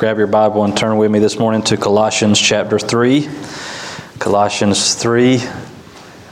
grab 0.00 0.16
your 0.16 0.26
Bible 0.26 0.64
and 0.64 0.74
turn 0.74 0.96
with 0.96 1.10
me 1.10 1.18
this 1.18 1.38
morning 1.38 1.60
to 1.60 1.76
Colossians 1.76 2.40
chapter 2.40 2.78
3. 2.78 3.28
Colossians 4.18 4.94
3. 4.94 5.42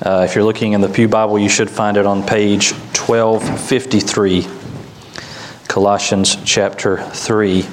Uh, 0.00 0.24
if 0.26 0.34
you're 0.34 0.42
looking 0.42 0.72
in 0.72 0.80
the 0.80 0.88
Pew 0.88 1.06
Bible, 1.06 1.38
you 1.38 1.50
should 1.50 1.68
find 1.68 1.98
it 1.98 2.06
on 2.06 2.22
page 2.22 2.72
1253. 2.72 4.46
Colossians 5.68 6.38
chapter 6.46 6.96
3. 6.96 7.66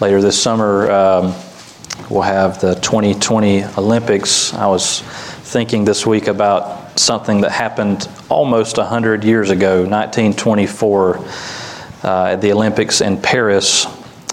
Later 0.00 0.22
this 0.22 0.42
summer, 0.42 0.90
um, 0.90 1.34
we'll 2.08 2.22
have 2.22 2.62
the 2.62 2.76
2020 2.76 3.64
Olympics. 3.76 4.54
I 4.54 4.68
was 4.68 5.02
thinking 5.54 5.84
this 5.84 6.04
week 6.04 6.26
about 6.26 6.98
something 6.98 7.42
that 7.42 7.52
happened 7.52 8.08
almost 8.28 8.76
100 8.76 9.22
years 9.22 9.50
ago, 9.50 9.82
1924, 9.82 11.18
uh, 12.02 12.24
at 12.32 12.40
the 12.40 12.50
Olympics 12.50 13.00
in 13.00 13.22
Paris. 13.22 13.86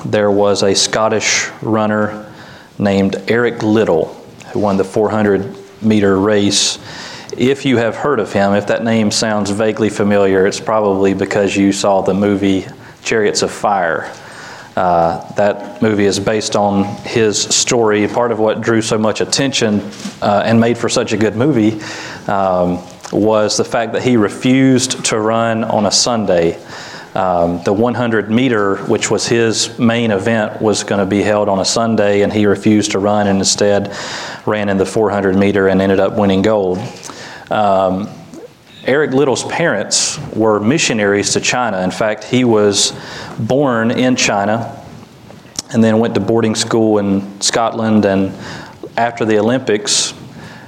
There 0.03 0.31
was 0.31 0.63
a 0.63 0.73
Scottish 0.73 1.49
runner 1.61 2.33
named 2.79 3.17
Eric 3.27 3.61
Liddell 3.61 4.05
who 4.51 4.61
won 4.61 4.77
the 4.77 4.83
400 4.83 5.55
meter 5.83 6.19
race. 6.19 6.79
If 7.37 7.67
you 7.67 7.77
have 7.77 7.97
heard 7.97 8.19
of 8.19 8.33
him, 8.33 8.53
if 8.53 8.65
that 8.65 8.83
name 8.83 9.11
sounds 9.11 9.51
vaguely 9.51 9.89
familiar, 9.89 10.47
it's 10.47 10.59
probably 10.59 11.13
because 11.13 11.55
you 11.55 11.71
saw 11.71 12.01
the 12.01 12.15
movie 12.15 12.65
Chariots 13.03 13.43
of 13.43 13.51
Fire. 13.51 14.11
Uh, 14.75 15.29
that 15.33 15.81
movie 15.81 16.05
is 16.05 16.19
based 16.19 16.55
on 16.55 16.85
his 17.03 17.41
story. 17.41 18.07
Part 18.07 18.31
of 18.31 18.39
what 18.39 18.61
drew 18.61 18.81
so 18.81 18.97
much 18.97 19.19
attention 19.19 19.81
uh, 20.21 20.43
and 20.45 20.59
made 20.59 20.77
for 20.77 20.87
such 20.87 21.11
a 21.11 21.17
good 21.17 21.35
movie 21.35 21.81
um, 22.27 22.79
was 23.11 23.57
the 23.57 23.65
fact 23.65 23.93
that 23.93 24.01
he 24.01 24.15
refused 24.15 25.03
to 25.05 25.19
run 25.19 25.65
on 25.65 25.85
a 25.85 25.91
Sunday. 25.91 26.57
Um, 27.13 27.61
the 27.63 27.73
100 27.73 28.31
meter, 28.31 28.77
which 28.85 29.11
was 29.11 29.27
his 29.27 29.77
main 29.77 30.11
event, 30.11 30.61
was 30.61 30.85
going 30.85 30.99
to 30.99 31.05
be 31.05 31.21
held 31.21 31.49
on 31.49 31.59
a 31.59 31.65
Sunday, 31.65 32.21
and 32.21 32.31
he 32.31 32.45
refused 32.45 32.91
to 32.91 32.99
run 32.99 33.27
and 33.27 33.39
instead 33.39 33.93
ran 34.45 34.69
in 34.69 34.77
the 34.77 34.85
400 34.85 35.35
meter 35.35 35.67
and 35.67 35.81
ended 35.81 35.99
up 35.99 36.17
winning 36.17 36.41
gold. 36.41 36.79
Um, 37.49 38.07
Eric 38.85 39.11
Liddell's 39.11 39.43
parents 39.43 40.17
were 40.35 40.59
missionaries 40.59 41.33
to 41.33 41.39
China. 41.39 41.81
In 41.81 41.91
fact, 41.91 42.23
he 42.23 42.43
was 42.43 42.93
born 43.37 43.91
in 43.91 44.15
China 44.15 44.83
and 45.71 45.83
then 45.83 45.99
went 45.99 46.15
to 46.15 46.19
boarding 46.19 46.55
school 46.55 46.97
in 46.97 47.39
Scotland. 47.41 48.05
And 48.05 48.33
after 48.97 49.23
the 49.23 49.37
Olympics, 49.37 50.15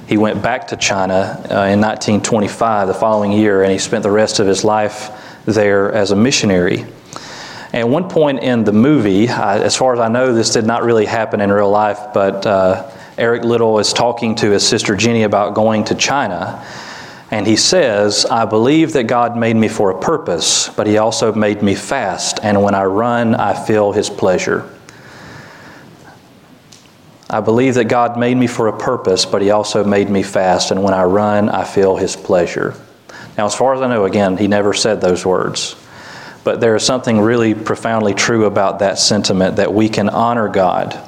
he 0.06 0.16
went 0.16 0.42
back 0.42 0.68
to 0.68 0.76
China 0.76 1.40
uh, 1.50 1.66
in 1.66 1.80
1925, 1.80 2.86
the 2.86 2.94
following 2.94 3.32
year, 3.32 3.64
and 3.64 3.72
he 3.72 3.78
spent 3.78 4.04
the 4.04 4.12
rest 4.12 4.38
of 4.38 4.46
his 4.46 4.62
life 4.62 5.40
there 5.44 5.92
as 5.92 6.12
a 6.12 6.16
missionary. 6.16 6.86
At 7.72 7.88
one 7.88 8.08
point 8.08 8.44
in 8.44 8.62
the 8.62 8.72
movie, 8.72 9.28
I, 9.28 9.58
as 9.58 9.76
far 9.76 9.92
as 9.92 9.98
I 9.98 10.06
know, 10.06 10.32
this 10.32 10.50
did 10.50 10.66
not 10.66 10.84
really 10.84 11.06
happen 11.06 11.40
in 11.40 11.50
real 11.50 11.70
life, 11.70 11.98
but 12.14 12.46
uh, 12.46 12.88
Eric 13.18 13.42
Liddell 13.42 13.80
is 13.80 13.92
talking 13.92 14.36
to 14.36 14.52
his 14.52 14.64
sister 14.64 14.94
Jenny 14.94 15.24
about 15.24 15.54
going 15.54 15.82
to 15.86 15.96
China. 15.96 16.64
And 17.30 17.46
he 17.46 17.56
says, 17.56 18.26
I 18.26 18.44
believe 18.44 18.92
that 18.92 19.04
God 19.04 19.36
made 19.36 19.56
me 19.56 19.68
for 19.68 19.90
a 19.90 19.98
purpose, 19.98 20.68
but 20.68 20.86
he 20.86 20.98
also 20.98 21.32
made 21.32 21.62
me 21.62 21.74
fast. 21.74 22.38
And 22.42 22.62
when 22.62 22.74
I 22.74 22.84
run, 22.84 23.34
I 23.34 23.54
feel 23.54 23.92
his 23.92 24.10
pleasure. 24.10 24.70
I 27.28 27.40
believe 27.40 27.74
that 27.74 27.86
God 27.86 28.18
made 28.18 28.36
me 28.36 28.46
for 28.46 28.68
a 28.68 28.78
purpose, 28.78 29.24
but 29.24 29.42
he 29.42 29.50
also 29.50 29.82
made 29.82 30.10
me 30.10 30.22
fast. 30.22 30.70
And 30.70 30.82
when 30.82 30.94
I 30.94 31.04
run, 31.04 31.48
I 31.48 31.64
feel 31.64 31.96
his 31.96 32.14
pleasure. 32.14 32.74
Now, 33.36 33.46
as 33.46 33.54
far 33.54 33.74
as 33.74 33.80
I 33.80 33.88
know, 33.88 34.04
again, 34.04 34.36
he 34.36 34.46
never 34.46 34.72
said 34.72 35.00
those 35.00 35.26
words. 35.26 35.74
But 36.44 36.60
there 36.60 36.76
is 36.76 36.84
something 36.84 37.20
really 37.20 37.54
profoundly 37.54 38.14
true 38.14 38.44
about 38.44 38.80
that 38.80 38.98
sentiment 38.98 39.56
that 39.56 39.72
we 39.72 39.88
can 39.88 40.08
honor 40.08 40.48
God, 40.48 41.00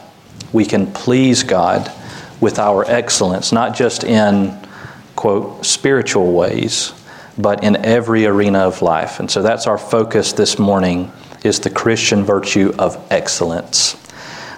we 0.53 0.65
can 0.65 0.93
please 0.93 1.43
God 1.43 1.93
with 2.41 2.59
our 2.59 2.85
excellence, 2.91 3.53
not 3.53 3.77
just 3.77 4.03
in 4.03 4.59
quote, 5.17 5.67
spiritual 5.67 6.33
ways, 6.33 6.93
but 7.37 7.65
in 7.65 7.77
every 7.77 8.27
arena 8.27 8.61
of 8.61 8.83
life. 8.83 9.19
And 9.19 9.31
so 9.31 9.43
that's 9.43 9.67
our 9.67 9.79
focus 9.79 10.33
this 10.33 10.59
morning 10.59 11.11
is 11.43 11.61
the 11.61 11.71
Christian 11.71 12.25
virtue 12.25 12.73
of 12.79 13.05
excellence. 13.11 13.97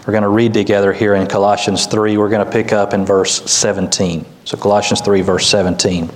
We're 0.06 0.12
going 0.12 0.22
to 0.22 0.28
read 0.28 0.54
together 0.54 0.92
here 0.92 1.14
in 1.14 1.26
Colossians 1.26 1.86
3. 1.86 2.16
We're 2.16 2.30
going 2.30 2.44
to 2.44 2.50
pick 2.50 2.72
up 2.72 2.94
in 2.94 3.04
verse 3.04 3.50
17. 3.50 4.24
So 4.44 4.56
Colossians 4.56 5.00
3 5.02 5.20
verse 5.20 5.46
17. 5.48 6.10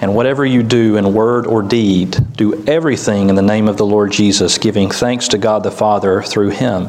And 0.00 0.16
whatever 0.16 0.44
you 0.44 0.64
do 0.64 0.96
in 0.96 1.14
word 1.14 1.46
or 1.46 1.62
deed, 1.62 2.18
do 2.36 2.64
everything 2.66 3.28
in 3.28 3.36
the 3.36 3.42
name 3.42 3.68
of 3.68 3.76
the 3.76 3.86
Lord 3.86 4.10
Jesus, 4.10 4.58
giving 4.58 4.90
thanks 4.90 5.28
to 5.28 5.38
God 5.38 5.62
the 5.62 5.70
Father 5.70 6.20
through 6.22 6.50
him. 6.50 6.88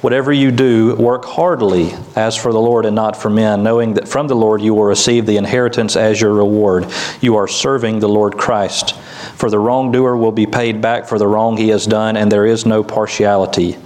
Whatever 0.00 0.32
you 0.32 0.50
do, 0.50 0.94
work 0.96 1.24
heartily 1.24 1.92
as 2.16 2.36
for 2.36 2.52
the 2.52 2.60
Lord 2.60 2.86
and 2.86 2.94
not 2.94 3.16
for 3.16 3.30
men, 3.30 3.62
knowing 3.62 3.94
that 3.94 4.08
from 4.08 4.28
the 4.28 4.36
Lord 4.36 4.60
you 4.60 4.74
will 4.74 4.84
receive 4.84 5.26
the 5.26 5.36
inheritance 5.36 5.96
as 5.96 6.20
your 6.20 6.32
reward. 6.32 6.86
You 7.20 7.36
are 7.36 7.48
serving 7.48 8.00
the 8.00 8.08
Lord 8.08 8.36
Christ. 8.36 8.94
For 9.36 9.50
the 9.50 9.58
wrongdoer 9.58 10.16
will 10.16 10.32
be 10.32 10.46
paid 10.46 10.80
back 10.80 11.06
for 11.06 11.18
the 11.18 11.26
wrong 11.26 11.56
he 11.56 11.68
has 11.68 11.86
done, 11.86 12.16
and 12.16 12.30
there 12.30 12.46
is 12.46 12.66
no 12.66 12.84
partiality. 12.84 13.76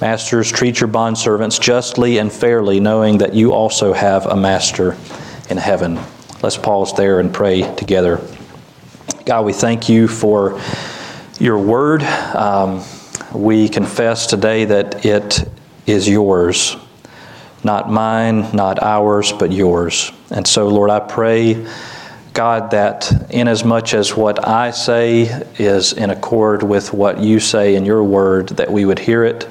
Masters, 0.00 0.50
treat 0.52 0.80
your 0.80 0.88
bondservants 0.88 1.60
justly 1.60 2.18
and 2.18 2.32
fairly, 2.32 2.80
knowing 2.80 3.18
that 3.18 3.34
you 3.34 3.52
also 3.52 3.92
have 3.92 4.26
a 4.26 4.36
master 4.36 4.96
in 5.48 5.56
heaven. 5.56 5.98
Let's 6.42 6.56
pause 6.56 6.94
there 6.94 7.20
and 7.20 7.32
pray 7.32 7.62
together. 7.76 8.20
God, 9.24 9.44
we 9.44 9.52
thank 9.52 9.88
you 9.88 10.06
for 10.06 10.60
your 11.38 11.58
word. 11.58 12.02
Um, 12.02 12.84
we 13.34 13.68
confess 13.68 14.26
today 14.26 14.64
that 14.64 15.04
it 15.04 15.48
is 15.86 16.08
yours, 16.08 16.76
not 17.64 17.90
mine, 17.90 18.50
not 18.54 18.82
ours, 18.82 19.32
but 19.32 19.52
yours. 19.52 20.12
And 20.30 20.46
so, 20.46 20.68
Lord, 20.68 20.90
I 20.90 21.00
pray, 21.00 21.66
God, 22.32 22.70
that 22.72 23.30
inasmuch 23.30 23.94
as 23.94 24.16
what 24.16 24.46
I 24.46 24.70
say 24.70 25.44
is 25.58 25.92
in 25.92 26.10
accord 26.10 26.62
with 26.62 26.92
what 26.92 27.18
you 27.18 27.40
say 27.40 27.74
in 27.74 27.84
your 27.84 28.04
word, 28.04 28.48
that 28.50 28.70
we 28.70 28.84
would 28.84 28.98
hear 28.98 29.24
it 29.24 29.48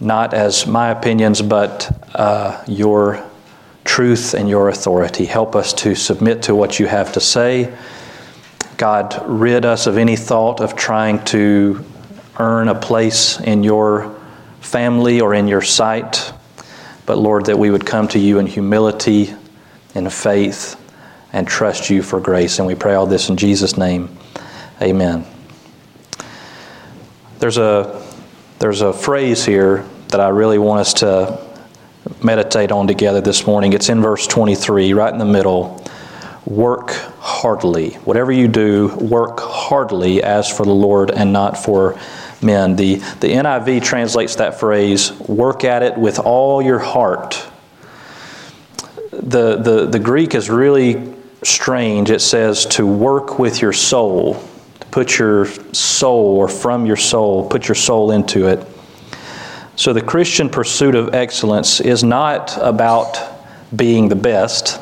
not 0.00 0.32
as 0.32 0.66
my 0.66 0.88
opinions, 0.88 1.42
but 1.42 1.90
uh, 2.14 2.62
your 2.66 3.22
truth 3.84 4.34
and 4.34 4.48
your 4.48 4.68
authority. 4.68 5.26
Help 5.26 5.54
us 5.54 5.72
to 5.74 5.94
submit 5.94 6.42
to 6.42 6.54
what 6.54 6.78
you 6.78 6.86
have 6.86 7.12
to 7.12 7.20
say. 7.20 7.76
God, 8.78 9.22
rid 9.26 9.66
us 9.66 9.86
of 9.86 9.98
any 9.98 10.16
thought 10.16 10.60
of 10.60 10.74
trying 10.74 11.22
to 11.26 11.84
earn 12.40 12.68
a 12.68 12.74
place 12.74 13.38
in 13.38 13.62
your 13.62 14.18
family 14.60 15.20
or 15.20 15.34
in 15.34 15.46
your 15.46 15.60
sight, 15.60 16.32
but 17.04 17.18
Lord, 17.18 17.46
that 17.46 17.58
we 17.58 17.70
would 17.70 17.84
come 17.84 18.08
to 18.08 18.18
you 18.18 18.38
in 18.38 18.46
humility, 18.46 19.34
in 19.94 20.08
faith, 20.08 20.76
and 21.34 21.46
trust 21.46 21.90
you 21.90 22.02
for 22.02 22.18
grace. 22.18 22.58
And 22.58 22.66
we 22.66 22.74
pray 22.74 22.94
all 22.94 23.06
this 23.06 23.28
in 23.28 23.36
Jesus' 23.36 23.76
name. 23.76 24.16
Amen. 24.80 25.26
There's 27.40 27.58
a, 27.58 28.02
there's 28.58 28.80
a 28.80 28.92
phrase 28.92 29.44
here 29.44 29.84
that 30.08 30.20
I 30.20 30.28
really 30.28 30.58
want 30.58 30.80
us 30.80 30.94
to 30.94 31.46
meditate 32.24 32.72
on 32.72 32.86
together 32.86 33.20
this 33.20 33.46
morning. 33.46 33.74
It's 33.74 33.90
in 33.90 34.00
verse 34.00 34.26
23, 34.26 34.94
right 34.94 35.12
in 35.12 35.18
the 35.18 35.26
middle. 35.26 35.84
Work 36.46 36.90
heartily. 37.18 37.90
Whatever 38.04 38.32
you 38.32 38.48
do, 38.48 38.88
work 38.96 39.40
heartily 39.40 40.22
as 40.22 40.50
for 40.50 40.64
the 40.64 40.72
Lord 40.72 41.10
and 41.10 41.34
not 41.34 41.58
for 41.62 41.98
men. 42.42 42.76
The, 42.76 42.96
the 42.96 43.28
NIV 43.28 43.82
translates 43.82 44.36
that 44.36 44.58
phrase, 44.58 45.12
work 45.20 45.64
at 45.64 45.82
it 45.82 45.96
with 45.96 46.18
all 46.18 46.62
your 46.62 46.78
heart. 46.78 47.46
The, 49.10 49.56
the, 49.56 49.86
the 49.86 49.98
Greek 49.98 50.34
is 50.34 50.48
really 50.48 51.14
strange. 51.42 52.10
It 52.10 52.20
says 52.20 52.66
to 52.66 52.86
work 52.86 53.38
with 53.38 53.60
your 53.60 53.72
soul, 53.72 54.42
to 54.80 54.86
put 54.86 55.18
your 55.18 55.46
soul 55.74 56.36
or 56.36 56.48
from 56.48 56.86
your 56.86 56.96
soul, 56.96 57.48
put 57.48 57.68
your 57.68 57.74
soul 57.74 58.10
into 58.10 58.46
it. 58.46 58.66
So 59.76 59.92
the 59.92 60.02
Christian 60.02 60.50
pursuit 60.50 60.94
of 60.94 61.14
excellence 61.14 61.80
is 61.80 62.04
not 62.04 62.56
about 62.60 63.18
being 63.74 64.08
the 64.08 64.16
best. 64.16 64.79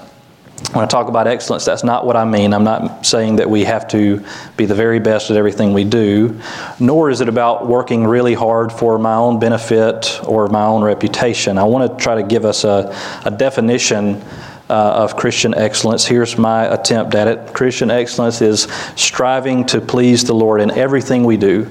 When 0.73 0.85
I 0.85 0.87
talk 0.87 1.09
about 1.09 1.27
excellence, 1.27 1.65
that's 1.65 1.83
not 1.83 2.05
what 2.05 2.15
I 2.17 2.25
mean. 2.25 2.53
I'm 2.53 2.65
not 2.65 3.07
saying 3.07 3.37
that 3.37 3.49
we 3.49 3.65
have 3.65 3.89
to 3.89 4.25
be 4.57 4.67
the 4.67 4.75
very 4.75 5.01
best 5.01 5.31
at 5.31 5.37
everything 5.37 5.73
we 5.73 5.85
do, 5.85 6.39
nor 6.79 7.09
is 7.09 7.23
it 7.23 7.29
about 7.29 7.67
working 7.67 8.05
really 8.05 8.35
hard 8.35 8.71
for 8.71 8.99
my 8.99 9.15
own 9.15 9.39
benefit 9.39 10.21
or 10.27 10.49
my 10.49 10.65
own 10.65 10.83
reputation. 10.83 11.57
I 11.57 11.65
want 11.65 11.91
to 11.91 12.03
try 12.03 12.17
to 12.17 12.23
give 12.23 12.45
us 12.45 12.65
a, 12.65 12.95
a 13.25 13.31
definition 13.31 14.23
uh, 14.69 14.73
of 14.73 15.17
Christian 15.17 15.55
excellence. 15.55 16.05
Here's 16.05 16.37
my 16.37 16.67
attempt 16.67 17.15
at 17.15 17.27
it 17.29 17.55
Christian 17.55 17.91
excellence 17.91 18.43
is 18.43 18.69
striving 18.97 19.65
to 19.67 19.81
please 19.81 20.25
the 20.25 20.35
Lord 20.35 20.61
in 20.61 20.71
everything 20.71 21.25
we 21.25 21.39
do 21.39 21.71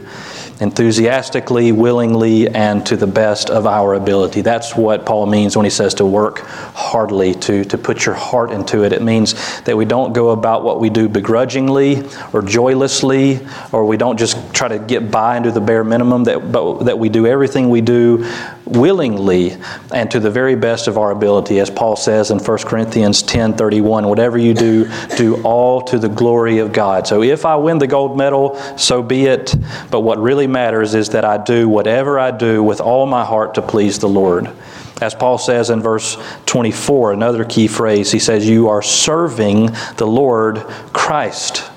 enthusiastically, 0.60 1.72
willingly, 1.72 2.48
and 2.48 2.86
to 2.86 2.98
the 2.98 3.08
best 3.08 3.50
of 3.50 3.68
our 3.68 3.94
ability. 3.94 4.42
That's 4.42 4.76
what 4.76 5.06
Paul 5.06 5.26
means 5.28 5.56
when 5.56 5.66
he 5.66 5.70
says 5.70 5.94
to 5.96 6.06
work 6.06 6.40
heartily, 6.40 7.34
to, 7.36 7.64
to 7.66 7.78
put 7.78 8.06
your 8.06 8.16
heart 8.16 8.52
into 8.52 8.84
it. 8.84 8.94
It 8.94 9.02
means 9.02 9.62
that 9.62 9.78
we 9.78 9.86
don't 9.86 10.14
go 10.14 10.30
about 10.30 10.64
what 10.64 10.80
we 10.80 10.90
do 10.90 11.08
begrudgingly 11.08 12.04
or 12.34 12.42
joylessly, 12.42 13.40
or 13.72 13.86
we 13.86 13.98
don't 13.98 14.18
just 14.18 14.54
try 14.54 14.68
to 14.68 14.80
get 14.80 15.12
by 15.12 15.36
and 15.36 15.46
do 15.46 15.52
the 15.52 15.62
bare 15.62 15.84
minimum, 15.84 16.24
that, 16.26 16.52
but 16.52 16.84
that 16.86 16.98
we 16.98 17.10
do 17.10 17.28
everything 17.28 17.70
we 17.70 17.82
do 17.82 18.26
willingly 18.68 19.58
and 19.94 20.10
to 20.12 20.20
the 20.20 20.30
very 20.30 20.56
best 20.56 20.88
of 20.88 20.98
our 20.98 21.12
ability. 21.12 21.60
As 21.60 21.70
Paul 21.70 21.96
says 21.96 22.32
in 22.32 22.40
1 22.40 22.58
Corinthians 22.60 23.22
10 23.24 23.54
31, 23.54 24.08
whatever 24.08 24.38
you 24.38 24.54
do, 24.54 24.90
do 25.16 25.42
all 25.44 25.82
to 25.84 26.00
the 26.00 26.10
glory 26.10 26.60
of 26.60 26.74
God. 26.74 27.08
So 27.08 27.24
if 27.24 27.46
I 27.46 27.56
win 27.56 27.78
the 27.78 27.88
gold 27.88 28.18
medal, 28.18 28.56
so 28.78 29.02
be 29.02 29.26
it. 29.26 29.56
But 29.90 30.02
what 30.02 30.20
really 30.20 30.48
matters 30.48 30.96
is 30.96 31.10
that 31.10 31.26
I 31.26 31.38
do 31.38 31.68
whatever 31.70 32.20
I 32.20 32.32
do 32.32 32.64
with 32.64 32.82
all 32.82 33.06
my 33.06 33.26
heart 33.26 33.56
to 33.56 33.62
please 33.62 34.00
the 34.00 34.10
Lord. 34.10 34.50
As 35.02 35.14
Paul 35.14 35.38
says 35.38 35.70
in 35.70 35.82
verse 35.82 36.18
24, 36.48 37.14
another 37.14 37.46
key 37.46 37.68
phrase, 37.68 38.12
he 38.12 38.20
says, 38.20 38.48
You 38.48 38.70
are 38.70 38.82
serving 38.82 39.70
the 39.98 40.08
Lord 40.08 40.58
Christ. 40.92 41.70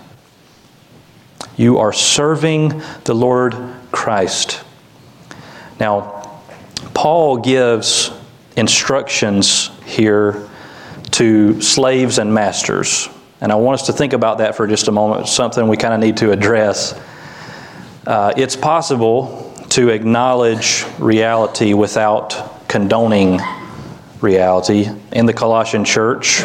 You 1.57 1.79
are 1.79 1.93
serving 1.93 2.83
the 3.05 3.15
Lord 3.15 3.55
Christ. 3.93 4.63
Now, 5.79 6.20
Paul 6.95 7.39
gives 7.39 8.11
instructions 8.57 9.71
here 9.85 10.49
to 11.13 11.61
slaves 11.61 12.19
and 12.19 12.33
masters. 12.33 13.09
And 13.41 13.51
I 13.51 13.55
want 13.55 13.81
us 13.81 13.87
to 13.87 13.93
think 13.93 14.13
about 14.13 14.39
that 14.39 14.55
for 14.55 14.67
just 14.67 14.89
a 14.89 14.93
moment, 14.93 15.29
something 15.29 15.67
we 15.67 15.77
kind 15.77 15.95
of 15.95 16.01
need 16.01 16.19
to 16.19 16.31
address. 16.31 16.99
Uh, 18.07 18.33
it's 18.37 18.57
possible 18.57 19.53
to 19.71 19.89
acknowledge 19.89 20.85
reality 20.99 21.75
without 21.75 22.69
condoning 22.69 23.41
reality. 24.21 24.89
In 25.13 25.27
the 25.27 25.33
Colossian 25.33 25.85
church, 25.85 26.43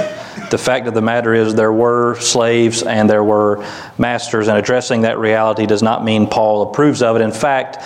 the 0.51 0.57
fact 0.57 0.87
of 0.87 0.93
the 0.93 1.01
matter 1.01 1.33
is 1.33 1.55
there 1.55 1.73
were 1.73 2.19
slaves 2.19 2.83
and 2.83 3.09
there 3.09 3.23
were 3.23 3.65
masters, 3.97 4.47
and 4.47 4.57
addressing 4.57 5.01
that 5.01 5.17
reality 5.17 5.65
does 5.65 5.81
not 5.81 6.03
mean 6.05 6.27
Paul 6.27 6.69
approves 6.69 7.01
of 7.01 7.15
it. 7.15 7.21
In 7.21 7.31
fact, 7.31 7.77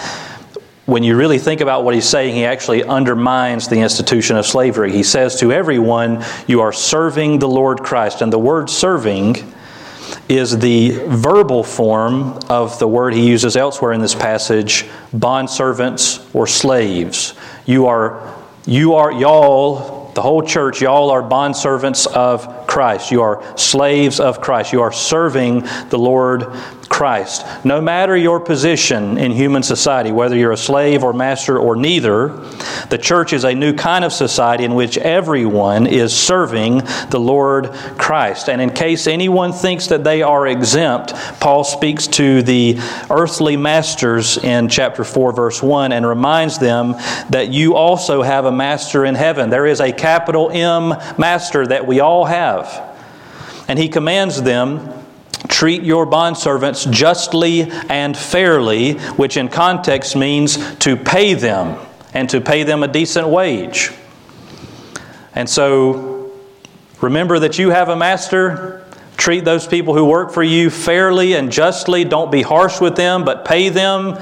when 0.90 1.04
you 1.04 1.16
really 1.16 1.38
think 1.38 1.62
about 1.62 1.84
what 1.84 1.94
he's 1.94 2.10
saying, 2.10 2.36
he 2.36 2.46
actually 2.46 2.84
undermines 2.84 3.68
the 3.68 3.80
institution 3.80 4.36
of 4.38 4.46
slavery. 4.46 4.92
He 4.92 5.04
says 5.04 5.40
to 5.40 5.52
everyone, 5.52 6.24
You 6.48 6.62
are 6.62 6.74
serving 6.74 7.40
the 7.40 7.48
Lord 7.48 7.82
Christ. 7.82 8.22
And 8.22 8.34
the 8.34 8.40
word 8.40 8.70
serving 8.70 9.54
is 10.28 10.58
the 10.58 10.92
verbal 11.08 11.64
form 11.64 12.40
of 12.50 12.78
the 12.80 12.88
word 12.88 13.14
he 13.14 13.28
uses 13.28 13.56
elsewhere 13.56 13.94
in 13.94 14.02
this 14.02 14.16
passage 14.16 14.86
bondservants 15.16 16.34
or 16.34 16.48
slaves. 16.48 17.36
You 17.66 17.86
are, 17.86 18.36
you 18.66 18.96
are, 18.96 19.12
y'all, 19.12 20.12
the 20.14 20.22
whole 20.24 20.42
church, 20.42 20.82
y'all 20.82 21.12
are 21.12 21.22
bondservants 21.22 22.08
of 22.08 22.68
Christ. 22.68 23.12
You 23.12 23.22
are 23.22 23.58
slaves 23.58 24.20
of 24.20 24.42
Christ. 24.42 24.74
You 24.74 24.82
are 24.82 24.92
serving 24.92 25.62
the 25.90 25.98
Lord 25.98 26.48
Christ. 26.90 27.46
No 27.64 27.80
matter 27.80 28.18
your 28.18 28.40
position 28.40 29.18
in 29.18 29.32
human 29.32 29.64
society, 29.64 30.12
whether 30.12 30.36
you're 30.36 30.52
a 30.52 30.58
slave 30.58 31.04
or 31.04 31.14
master 31.14 31.58
or 31.58 31.76
neither, 31.76 32.30
the 32.90 32.98
church 32.98 33.32
is 33.32 33.44
a 33.46 33.54
new 33.54 33.74
kind 33.74 34.04
of 34.04 34.12
society 34.12 34.66
in 34.66 34.74
which 34.74 34.98
everyone 34.98 35.88
is 35.88 36.16
serving 36.16 36.82
the 37.10 37.20
Lord 37.20 37.72
Christ. 37.98 38.50
And 38.50 38.60
in 38.60 38.72
case 38.72 39.08
anyone 39.08 39.54
thinks 39.54 39.88
that 39.88 40.04
they 40.04 40.24
are 40.24 40.48
exempt, 40.48 41.14
Paul 41.40 41.64
speaks 41.64 42.08
to 42.08 42.42
the 42.42 42.78
earthly 43.10 43.56
masters 43.56 44.38
in 44.38 44.68
chapter 44.68 45.04
4, 45.04 45.32
verse 45.32 45.62
1, 45.62 45.92
and 45.92 46.06
reminds 46.06 46.58
them 46.58 46.94
that 47.30 47.50
you 47.50 47.76
also 47.76 48.24
have 48.24 48.46
a 48.46 48.52
master 48.52 49.06
in 49.06 49.16
heaven. 49.16 49.50
There 49.50 49.68
is 49.68 49.80
a 49.80 49.94
capital 49.94 50.50
M 50.52 50.90
master 51.18 51.68
that 51.68 51.86
we 51.86 52.00
all 52.00 52.26
have. 52.26 52.88
And 53.68 53.78
he 53.78 53.88
commands 53.88 54.42
them 54.42 54.99
Treat 55.48 55.84
your 55.84 56.06
bondservants 56.06 56.90
justly 56.92 57.62
and 57.90 58.16
fairly, 58.16 58.94
which 58.94 59.38
in 59.38 59.48
context 59.48 60.16
means 60.16 60.76
to 60.78 60.98
pay 60.98 61.34
them 61.34 61.80
and 62.14 62.30
to 62.30 62.42
pay 62.42 62.64
them 62.64 62.84
a 62.84 62.88
decent 62.88 63.28
wage. 63.28 63.92
And 65.34 65.50
so 65.50 66.32
remember 67.02 67.40
that 67.40 67.58
you 67.58 67.70
have 67.70 67.90
a 67.90 67.96
master. 67.96 68.86
Treat 69.16 69.46
those 69.46 69.68
people 69.68 69.94
who 69.94 70.06
work 70.06 70.32
for 70.32 70.44
you 70.44 70.70
fairly 70.70 71.34
and 71.34 71.52
justly. 71.52 72.04
Don't 72.04 72.32
be 72.32 72.42
harsh 72.42 72.82
with 72.82 72.96
them, 72.96 73.24
but 73.24 73.46
pay 73.46 73.70
them 73.70 74.18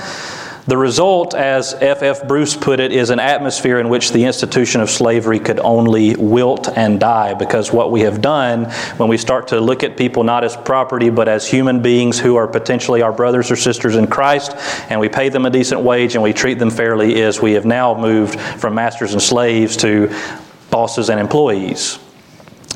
the 0.68 0.78
result, 0.78 1.34
as 1.34 1.74
F. 1.76 2.04
F. 2.04 2.28
Bruce 2.28 2.56
put 2.56 2.82
it, 2.82 2.92
is 2.92 3.10
an 3.10 3.20
atmosphere 3.20 3.80
in 3.80 3.88
which 3.88 4.12
the 4.12 4.26
institution 4.26 4.82
of 4.82 4.90
slavery 4.90 5.40
could 5.40 5.60
only 5.62 6.14
wilt 6.18 6.68
and 6.78 7.00
die 7.00 7.34
because 7.34 7.72
what 7.72 7.90
we 7.90 8.02
have 8.02 8.22
done 8.22 8.66
when 8.98 9.08
we 9.08 9.18
start 9.18 9.48
to 9.48 9.62
look 9.62 9.84
at 9.84 9.96
people 9.96 10.26
not 10.26 10.44
as 10.44 10.58
property 10.58 11.10
but 11.10 11.30
as 11.30 11.50
human 11.50 11.82
beings 11.82 12.20
who 12.20 12.36
are 12.36 12.50
potentially 12.50 13.02
our 13.02 13.14
brothers 13.14 13.50
or 13.50 13.56
sisters 13.56 13.96
in 13.96 14.08
Christ 14.08 14.52
and 14.90 15.00
we 15.00 15.08
pay 15.08 15.30
them 15.30 15.46
a 15.46 15.50
decent 15.50 15.80
wage 15.80 16.16
and 16.16 16.24
we 16.24 16.34
treat 16.34 16.60
them 16.60 16.70
fairly 16.70 17.16
is 17.16 17.42
we 17.42 17.54
have 17.54 17.66
now 17.66 17.98
moved 17.98 18.38
from 18.38 18.76
masters 18.76 19.14
and 19.14 19.22
slaves 19.22 19.78
to 19.78 20.14
bosses 20.70 21.10
and 21.10 21.18
employees. 21.18 21.98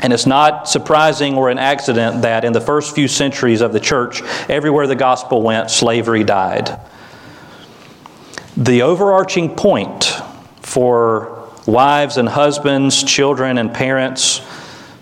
And 0.02 0.14
it's 0.14 0.26
not 0.26 0.70
surprising 0.70 1.36
or 1.36 1.50
an 1.50 1.60
accident 1.60 2.22
that 2.22 2.46
in 2.46 2.54
the 2.54 2.62
first 2.62 2.96
few 2.96 3.10
centuries 3.10 3.60
of 3.60 3.74
the 3.74 3.82
church, 3.82 4.22
everywhere 4.50 4.88
the 4.88 4.96
gospel 4.96 5.42
went, 5.42 5.70
slavery 5.70 6.24
died. 6.24 6.80
The 8.58 8.82
overarching 8.82 9.56
point 9.56 10.14
for 10.62 11.50
wives 11.66 12.18
and 12.18 12.28
husbands, 12.28 13.02
children 13.02 13.58
and 13.58 13.74
parents, 13.74 14.42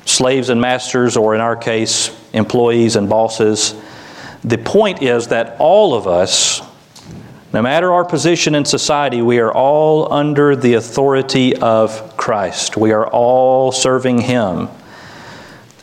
slaves 0.06 0.50
and 0.50 0.62
masters, 0.62 1.18
or 1.18 1.34
in 1.34 1.42
our 1.42 1.56
case, 1.56 2.16
employees 2.32 2.96
and 2.96 3.10
bosses, 3.10 3.74
the 4.44 4.60
point 4.60 5.02
is 5.02 5.30
that 5.30 5.56
all 5.60 5.96
of 5.96 6.06
us, 6.08 6.62
no 7.52 7.64
matter 7.64 7.92
our 7.92 8.06
position 8.06 8.54
in 8.54 8.66
society, 8.66 9.24
we 9.24 9.40
are 9.40 9.52
all 9.52 10.14
under 10.14 10.56
the 10.56 10.76
authority 10.76 11.56
of 11.56 12.16
Christ. 12.18 12.78
We 12.78 12.92
are 12.92 13.08
all 13.08 13.72
serving 13.72 14.22
Him. 14.22 14.70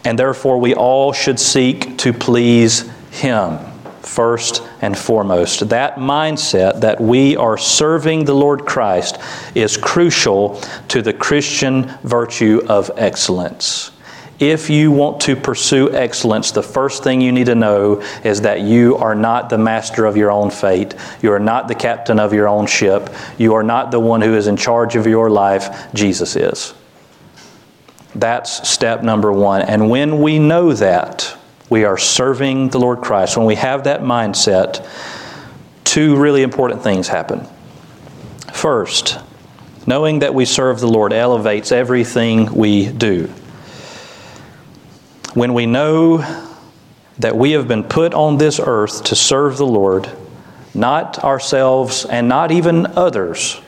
And 0.05 0.17
therefore, 0.17 0.59
we 0.59 0.73
all 0.73 1.13
should 1.13 1.41
seek 1.41 1.99
to 1.99 2.13
please 2.13 2.89
Him 3.11 3.59
first 4.07 4.63
and 4.81 4.97
foremost. 4.97 5.69
That 5.69 5.97
mindset 5.97 6.81
that 6.81 7.01
we 7.01 7.37
are 7.37 7.59
serving 7.59 8.25
the 8.25 8.35
Lord 8.35 8.65
Christ 8.65 9.19
is 9.55 9.77
crucial 9.77 10.61
to 10.89 11.03
the 11.03 11.13
Christian 11.13 11.87
virtue 12.03 12.63
of 12.69 12.91
excellence. 12.97 13.91
If 14.39 14.69
you 14.69 14.93
want 14.93 15.23
to 15.23 15.35
pursue 15.35 15.93
excellence, 15.95 16.51
the 16.51 16.63
first 16.63 17.03
thing 17.03 17.23
you 17.23 17.33
need 17.33 17.47
to 17.47 17.55
know 17.55 18.03
is 18.23 18.43
that 18.43 18.61
you 18.61 18.97
are 18.97 19.15
not 19.15 19.49
the 19.49 19.57
master 19.57 20.05
of 20.05 20.17
your 20.17 20.31
own 20.31 20.51
fate. 20.51 20.95
You 21.23 21.33
are 21.33 21.39
not 21.39 21.69
the 21.69 21.75
captain 21.75 22.21
of 22.21 22.35
your 22.35 22.47
own 22.47 22.67
ship. 22.67 23.09
You 23.39 23.55
are 23.55 23.63
not 23.63 23.91
the 23.91 24.01
one 24.01 24.21
who 24.21 24.35
is 24.35 24.47
in 24.47 24.57
charge 24.57 24.95
of 24.95 25.07
your 25.07 25.31
life. 25.31 25.93
Jesus 25.95 26.37
is. 26.37 26.75
That's 28.15 28.69
step 28.69 29.03
number 29.03 29.33
one. 29.33 29.63
And 29.63 29.89
when 29.89 30.21
we 30.21 30.39
know 30.39 30.75
that, 30.75 31.37
we 31.69 31.85
are 31.85 31.99
serving 31.99 32.69
the 32.69 32.79
Lord 32.79 33.01
Christ. 33.01 33.37
When 33.37 33.47
we 33.47 33.57
have 33.57 33.85
that 33.85 34.01
mindset, 34.03 34.87
two 35.85 36.17
really 36.17 36.43
important 36.43 36.83
things 36.83 37.09
happen. 37.09 37.47
First, 38.53 39.19
knowing 39.87 40.21
that 40.21 40.35
we 40.35 40.45
serve 40.45 40.81
the 40.81 40.89
Lord 40.89 41.13
elevates 41.13 41.73
everything 41.73 42.55
we 42.55 42.89
do. 42.89 43.27
When 45.35 45.55
we 45.55 45.67
know 45.67 46.19
that 47.19 47.37
we 47.37 47.53
have 47.53 47.67
been 47.67 47.85
put 47.85 48.15
on 48.15 48.39
this 48.39 48.61
earth 48.63 49.05
to 49.05 49.17
serve 49.17 49.57
the 49.57 49.67
Lord, 49.67 50.09
not 50.75 51.23
ourselves 51.25 52.05
and 52.05 52.29
not 52.29 52.53
even 52.53 52.87
others, 52.87 53.61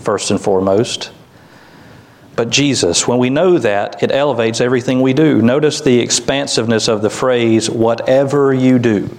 first 0.00 0.30
and 0.30 0.40
foremost, 0.40 1.12
but 2.36 2.50
Jesus. 2.50 3.06
When 3.06 3.18
we 3.18 3.30
know 3.30 3.58
that, 3.58 4.02
it 4.02 4.10
elevates 4.10 4.60
everything 4.60 5.00
we 5.00 5.12
do. 5.12 5.40
Notice 5.40 5.80
the 5.80 6.00
expansiveness 6.00 6.88
of 6.88 7.02
the 7.02 7.10
phrase, 7.10 7.70
whatever 7.70 8.52
you 8.52 8.78
do. 8.78 9.10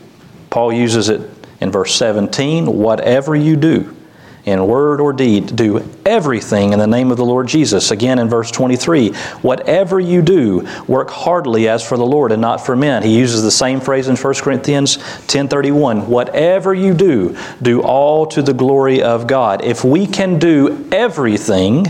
Paul 0.49 0.73
uses 0.73 1.09
it 1.09 1.21
in 1.61 1.71
verse 1.71 1.95
17, 1.95 2.65
whatever 2.65 3.35
you 3.35 3.55
do, 3.55 3.95
in 4.43 4.67
word 4.67 4.99
or 5.01 5.13
deed. 5.13 5.55
Do 5.55 5.89
everything 6.05 6.73
in 6.73 6.79
the 6.79 6.87
name 6.87 7.09
of 7.09 7.17
the 7.17 7.25
Lord 7.25 7.47
Jesus. 7.47 7.89
Again 7.91 8.19
in 8.19 8.29
verse 8.29 8.51
23, 8.51 9.13
whatever 9.41 9.99
you 9.99 10.21
do, 10.21 10.67
work 10.87 11.09
heartily 11.09 11.67
as 11.67 11.87
for 11.87 11.97
the 11.97 12.05
Lord 12.05 12.31
and 12.31 12.41
not 12.41 12.65
for 12.65 12.75
men. 12.75 13.01
He 13.01 13.17
uses 13.17 13.43
the 13.43 13.51
same 13.51 13.79
phrase 13.79 14.07
in 14.07 14.15
1 14.15 14.33
Corinthians 14.41 14.97
10:31. 15.27 16.07
Whatever 16.07 16.73
you 16.73 16.93
do, 16.93 17.35
do 17.61 17.81
all 17.81 18.25
to 18.27 18.41
the 18.41 18.53
glory 18.53 19.01
of 19.01 19.25
God. 19.25 19.63
If 19.63 19.83
we 19.83 20.05
can 20.05 20.37
do 20.37 20.87
everything 20.91 21.87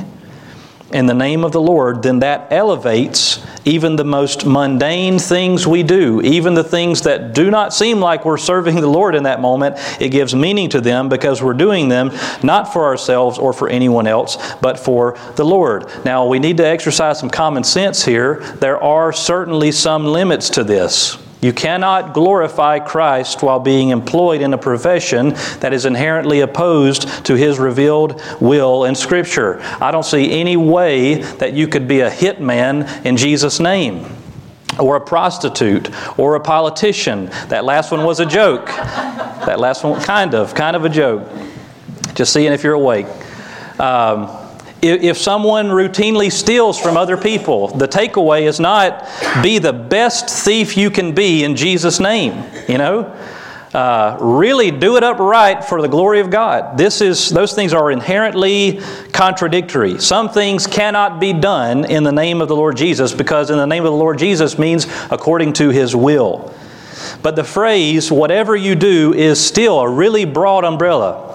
in 0.91 1.07
the 1.07 1.13
name 1.13 1.43
of 1.43 1.51
the 1.51 1.61
Lord, 1.61 2.03
then 2.03 2.19
that 2.19 2.47
elevates 2.51 3.43
even 3.65 3.95
the 3.95 4.03
most 4.03 4.45
mundane 4.45 5.17
things 5.17 5.65
we 5.65 5.81
do, 5.81 6.21
even 6.21 6.53
the 6.53 6.63
things 6.63 7.01
that 7.01 7.33
do 7.33 7.49
not 7.49 7.73
seem 7.73 7.99
like 7.99 8.23
we're 8.23 8.37
serving 8.37 8.75
the 8.75 8.87
Lord 8.87 9.15
in 9.15 9.23
that 9.23 9.41
moment. 9.41 9.77
It 9.99 10.09
gives 10.09 10.35
meaning 10.35 10.69
to 10.69 10.81
them 10.81 11.09
because 11.09 11.41
we're 11.41 11.53
doing 11.53 11.89
them 11.89 12.11
not 12.43 12.71
for 12.71 12.85
ourselves 12.85 13.39
or 13.39 13.51
for 13.51 13.67
anyone 13.67 14.05
else, 14.05 14.37
but 14.61 14.79
for 14.79 15.17
the 15.35 15.45
Lord. 15.45 15.89
Now, 16.05 16.27
we 16.27 16.37
need 16.37 16.57
to 16.57 16.67
exercise 16.67 17.19
some 17.19 17.31
common 17.31 17.63
sense 17.63 18.05
here. 18.05 18.39
There 18.59 18.81
are 18.81 19.11
certainly 19.11 19.71
some 19.71 20.05
limits 20.05 20.51
to 20.51 20.63
this. 20.63 21.17
You 21.45 21.53
cannot 21.53 22.15
glorify 22.15 22.79
Christ 22.79 23.43
while 23.43 23.59
being 23.59 23.89
employed 23.89 24.41
in 24.41 24.51
a 24.55 24.57
profession 24.57 25.35
that 25.59 25.73
is 25.73 25.85
inherently 25.85 26.39
opposed 26.39 27.23
to 27.27 27.35
His 27.35 27.59
revealed 27.59 28.19
will 28.41 28.85
in 28.85 28.95
Scripture. 28.95 29.61
I 29.79 29.91
don't 29.91 30.03
see 30.03 30.31
any 30.31 30.57
way 30.57 31.21
that 31.21 31.53
you 31.53 31.67
could 31.67 31.87
be 31.87 31.99
a 31.99 32.09
hitman 32.09 33.05
in 33.05 33.15
Jesus' 33.15 33.59
name. 33.59 34.07
Or 34.79 34.95
a 34.95 35.01
prostitute, 35.01 35.91
or 36.17 36.33
a 36.33 36.39
politician. 36.39 37.27
That 37.49 37.63
last 37.63 37.91
one 37.91 38.03
was 38.03 38.19
a 38.19 38.25
joke. 38.25 38.65
That 38.65 39.59
last 39.59 39.83
one, 39.83 40.01
kind 40.01 40.33
of, 40.33 40.55
kind 40.55 40.75
of 40.75 40.83
a 40.83 40.89
joke. 40.89 41.29
Just 42.15 42.33
seeing 42.33 42.53
if 42.53 42.63
you're 42.63 42.73
awake. 42.73 43.05
Um, 43.79 44.44
if 44.87 45.17
someone 45.17 45.67
routinely 45.67 46.31
steals 46.31 46.79
from 46.79 46.97
other 46.97 47.17
people, 47.17 47.67
the 47.69 47.87
takeaway 47.87 48.43
is 48.43 48.59
not 48.59 49.07
be 49.43 49.59
the 49.59 49.73
best 49.73 50.29
thief 50.29 50.77
you 50.77 50.89
can 50.89 51.13
be 51.13 51.43
in 51.43 51.55
Jesus' 51.55 51.99
name. 51.99 52.43
You 52.67 52.77
know, 52.77 53.15
uh, 53.75 54.17
really 54.21 54.71
do 54.71 54.95
it 54.95 55.03
upright 55.03 55.65
for 55.65 55.81
the 55.81 55.87
glory 55.89 56.21
of 56.21 56.29
God. 56.29 56.77
This 56.77 57.01
is 57.01 57.29
those 57.29 57.53
things 57.53 57.73
are 57.73 57.91
inherently 57.91 58.79
contradictory. 59.11 59.99
Some 59.99 60.29
things 60.29 60.65
cannot 60.65 61.19
be 61.19 61.33
done 61.33 61.83
in 61.83 62.03
the 62.03 62.11
name 62.13 62.39
of 62.41 62.47
the 62.47 62.55
Lord 62.55 62.77
Jesus 62.77 63.11
because 63.11 63.49
in 63.49 63.57
the 63.57 63.67
name 63.67 63.83
of 63.83 63.91
the 63.91 63.97
Lord 63.97 64.17
Jesus 64.17 64.57
means 64.57 64.87
according 65.11 65.53
to 65.53 65.69
His 65.69 65.93
will. 65.93 66.53
But 67.21 67.35
the 67.35 67.43
phrase 67.43 68.09
"whatever 68.09 68.55
you 68.55 68.75
do" 68.75 69.13
is 69.13 69.45
still 69.45 69.79
a 69.79 69.89
really 69.89 70.23
broad 70.23 70.63
umbrella. 70.63 71.34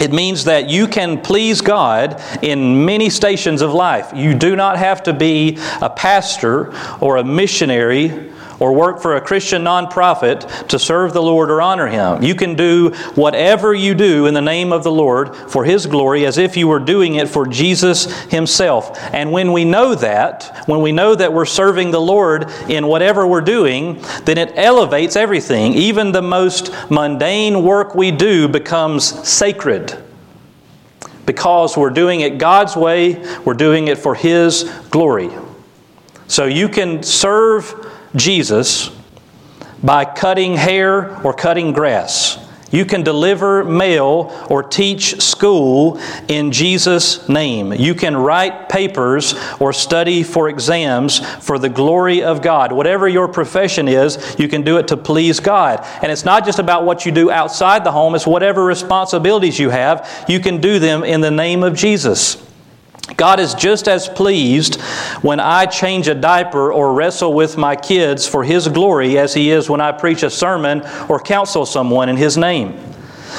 It 0.00 0.12
means 0.12 0.44
that 0.44 0.70
you 0.70 0.88
can 0.88 1.20
please 1.20 1.60
God 1.60 2.20
in 2.42 2.84
many 2.84 3.10
stations 3.10 3.60
of 3.60 3.72
life. 3.72 4.12
You 4.14 4.34
do 4.34 4.56
not 4.56 4.78
have 4.78 5.02
to 5.04 5.12
be 5.12 5.58
a 5.80 5.90
pastor 5.90 6.74
or 7.00 7.18
a 7.18 7.24
missionary 7.24 8.31
or 8.62 8.72
work 8.72 9.00
for 9.00 9.16
a 9.16 9.20
Christian 9.20 9.64
nonprofit 9.64 10.68
to 10.68 10.78
serve 10.78 11.12
the 11.12 11.20
Lord 11.20 11.50
or 11.50 11.60
honor 11.60 11.88
Him. 11.88 12.22
You 12.22 12.36
can 12.36 12.54
do 12.54 12.90
whatever 13.16 13.74
you 13.74 13.92
do 13.92 14.26
in 14.26 14.34
the 14.34 14.40
name 14.40 14.72
of 14.72 14.84
the 14.84 14.92
Lord 14.92 15.34
for 15.34 15.64
His 15.64 15.84
glory 15.86 16.24
as 16.26 16.38
if 16.38 16.56
you 16.56 16.68
were 16.68 16.78
doing 16.78 17.16
it 17.16 17.28
for 17.28 17.44
Jesus 17.44 18.22
Himself. 18.30 18.96
And 19.12 19.32
when 19.32 19.50
we 19.50 19.64
know 19.64 19.96
that, 19.96 20.62
when 20.66 20.80
we 20.80 20.92
know 20.92 21.16
that 21.16 21.32
we're 21.32 21.44
serving 21.44 21.90
the 21.90 22.00
Lord 22.00 22.48
in 22.68 22.86
whatever 22.86 23.26
we're 23.26 23.40
doing, 23.40 24.00
then 24.26 24.38
it 24.38 24.52
elevates 24.54 25.16
everything. 25.16 25.74
Even 25.74 26.12
the 26.12 26.22
most 26.22 26.72
mundane 26.88 27.64
work 27.64 27.96
we 27.96 28.12
do 28.12 28.46
becomes 28.46 29.28
sacred 29.28 30.00
because 31.26 31.76
we're 31.76 31.90
doing 31.90 32.20
it 32.20 32.38
God's 32.38 32.76
way, 32.76 33.26
we're 33.44 33.54
doing 33.54 33.88
it 33.88 33.98
for 33.98 34.14
His 34.14 34.70
glory. 34.92 35.30
So 36.28 36.44
you 36.44 36.68
can 36.68 37.02
serve 37.02 37.88
Jesus 38.16 38.90
by 39.82 40.04
cutting 40.04 40.56
hair 40.56 41.20
or 41.24 41.34
cutting 41.34 41.72
grass. 41.72 42.38
You 42.72 42.86
can 42.86 43.02
deliver 43.02 43.64
mail 43.64 44.46
or 44.48 44.62
teach 44.62 45.20
school 45.20 46.00
in 46.28 46.50
Jesus' 46.52 47.28
name. 47.28 47.72
You 47.74 47.94
can 47.94 48.16
write 48.16 48.70
papers 48.70 49.34
or 49.60 49.74
study 49.74 50.22
for 50.22 50.48
exams 50.48 51.18
for 51.44 51.58
the 51.58 51.68
glory 51.68 52.22
of 52.22 52.40
God. 52.40 52.72
Whatever 52.72 53.06
your 53.06 53.28
profession 53.28 53.88
is, 53.88 54.36
you 54.38 54.48
can 54.48 54.62
do 54.62 54.78
it 54.78 54.88
to 54.88 54.96
please 54.96 55.38
God. 55.38 55.86
And 56.02 56.10
it's 56.10 56.24
not 56.24 56.46
just 56.46 56.58
about 56.58 56.84
what 56.86 57.04
you 57.04 57.12
do 57.12 57.30
outside 57.30 57.84
the 57.84 57.92
home, 57.92 58.14
it's 58.14 58.26
whatever 58.26 58.64
responsibilities 58.64 59.58
you 59.58 59.68
have, 59.68 60.24
you 60.26 60.40
can 60.40 60.58
do 60.58 60.78
them 60.78 61.04
in 61.04 61.20
the 61.20 61.30
name 61.30 61.62
of 61.62 61.76
Jesus. 61.76 62.42
God 63.16 63.40
is 63.40 63.54
just 63.54 63.88
as 63.88 64.08
pleased 64.08 64.80
when 65.22 65.40
I 65.40 65.66
change 65.66 66.08
a 66.08 66.14
diaper 66.14 66.72
or 66.72 66.94
wrestle 66.94 67.34
with 67.34 67.56
my 67.56 67.74
kids 67.76 68.26
for 68.26 68.44
His 68.44 68.68
glory 68.68 69.18
as 69.18 69.34
He 69.34 69.50
is 69.50 69.68
when 69.68 69.80
I 69.80 69.92
preach 69.92 70.22
a 70.22 70.30
sermon 70.30 70.82
or 71.08 71.20
counsel 71.20 71.66
someone 71.66 72.08
in 72.08 72.16
His 72.16 72.36
name. 72.36 72.78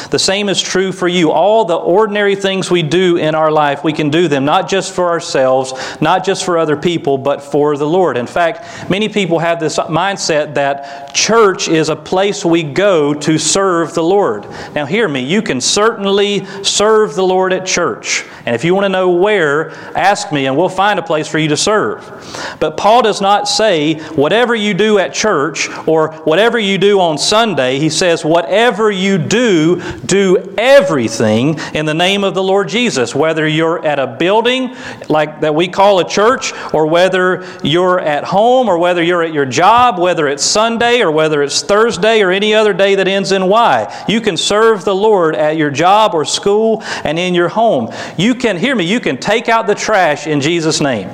The 0.09 0.19
same 0.19 0.50
is 0.50 0.62
true 0.62 0.91
for 0.91 1.07
you. 1.07 1.31
All 1.31 1.65
the 1.65 1.75
ordinary 1.75 2.35
things 2.35 2.69
we 2.69 2.83
do 2.83 3.17
in 3.17 3.35
our 3.35 3.51
life, 3.51 3.83
we 3.83 3.93
can 3.93 4.09
do 4.09 4.27
them 4.27 4.45
not 4.45 4.69
just 4.69 4.93
for 4.93 5.09
ourselves, 5.09 5.73
not 6.01 6.25
just 6.25 6.43
for 6.43 6.57
other 6.57 6.77
people, 6.77 7.17
but 7.17 7.41
for 7.41 7.77
the 7.77 7.88
Lord. 7.88 8.17
In 8.17 8.27
fact, 8.27 8.89
many 8.89 9.09
people 9.09 9.39
have 9.39 9.59
this 9.59 9.77
mindset 9.77 10.55
that 10.55 11.13
church 11.13 11.67
is 11.67 11.89
a 11.89 11.95
place 11.95 12.43
we 12.43 12.63
go 12.63 13.13
to 13.13 13.38
serve 13.38 13.93
the 13.93 14.03
Lord. 14.03 14.45
Now, 14.73 14.85
hear 14.85 15.07
me, 15.07 15.21
you 15.21 15.41
can 15.41 15.62
certainly 15.62 16.45
serve 16.63 17.15
the 17.15 17.23
Lord 17.23 17.53
at 17.53 17.65
church. 17.65 18.25
And 18.45 18.55
if 18.55 18.63
you 18.63 18.75
want 18.75 18.85
to 18.85 18.89
know 18.89 19.12
where, 19.12 19.71
ask 19.97 20.31
me 20.31 20.47
and 20.47 20.57
we'll 20.57 20.69
find 20.69 21.00
a 21.00 21.03
place 21.03 21.27
for 21.27 21.39
you 21.39 21.50
to 21.50 21.57
serve. 21.57 22.03
But 22.59 22.77
Paul 22.77 23.01
does 23.01 23.21
not 23.21 23.47
say, 23.47 24.00
whatever 24.09 24.55
you 24.55 24.73
do 24.73 25.00
at 25.00 25.13
church 25.13 25.69
or 25.88 26.13
whatever 26.23 26.59
you 26.59 26.77
do 26.77 27.00
on 27.00 27.17
Sunday. 27.17 27.79
He 27.79 27.89
says, 27.89 28.25
whatever 28.25 28.91
you 28.91 29.17
do, 29.17 29.81
do 30.05 30.53
everything 30.57 31.59
in 31.73 31.85
the 31.85 31.93
name 31.93 32.23
of 32.23 32.33
the 32.33 32.43
Lord 32.43 32.67
Jesus, 32.67 33.15
whether 33.15 33.47
you're 33.47 33.83
at 33.85 33.99
a 33.99 34.07
building 34.07 34.75
like 35.09 35.41
that 35.41 35.55
we 35.55 35.67
call 35.67 35.99
a 35.99 36.07
church, 36.07 36.53
or 36.73 36.85
whether 36.85 37.45
you're 37.63 37.99
at 37.99 38.23
home, 38.23 38.67
or 38.67 38.77
whether 38.77 39.03
you're 39.03 39.23
at 39.23 39.33
your 39.33 39.45
job, 39.45 39.99
whether 39.99 40.27
it's 40.27 40.43
Sunday, 40.43 41.01
or 41.01 41.11
whether 41.11 41.41
it's 41.41 41.61
Thursday, 41.61 42.21
or 42.21 42.31
any 42.31 42.53
other 42.53 42.73
day 42.73 42.95
that 42.95 43.07
ends 43.07 43.31
in 43.31 43.47
Y. 43.47 44.05
You 44.07 44.21
can 44.21 44.37
serve 44.37 44.85
the 44.85 44.95
Lord 44.95 45.35
at 45.35 45.57
your 45.57 45.69
job 45.69 46.13
or 46.13 46.25
school 46.25 46.83
and 47.03 47.17
in 47.17 47.33
your 47.33 47.49
home. 47.49 47.93
You 48.17 48.35
can, 48.35 48.57
hear 48.57 48.75
me, 48.75 48.85
you 48.85 48.99
can 48.99 49.17
take 49.17 49.49
out 49.49 49.67
the 49.67 49.75
trash 49.75 50.27
in 50.27 50.41
Jesus' 50.41 50.81
name. 50.81 51.09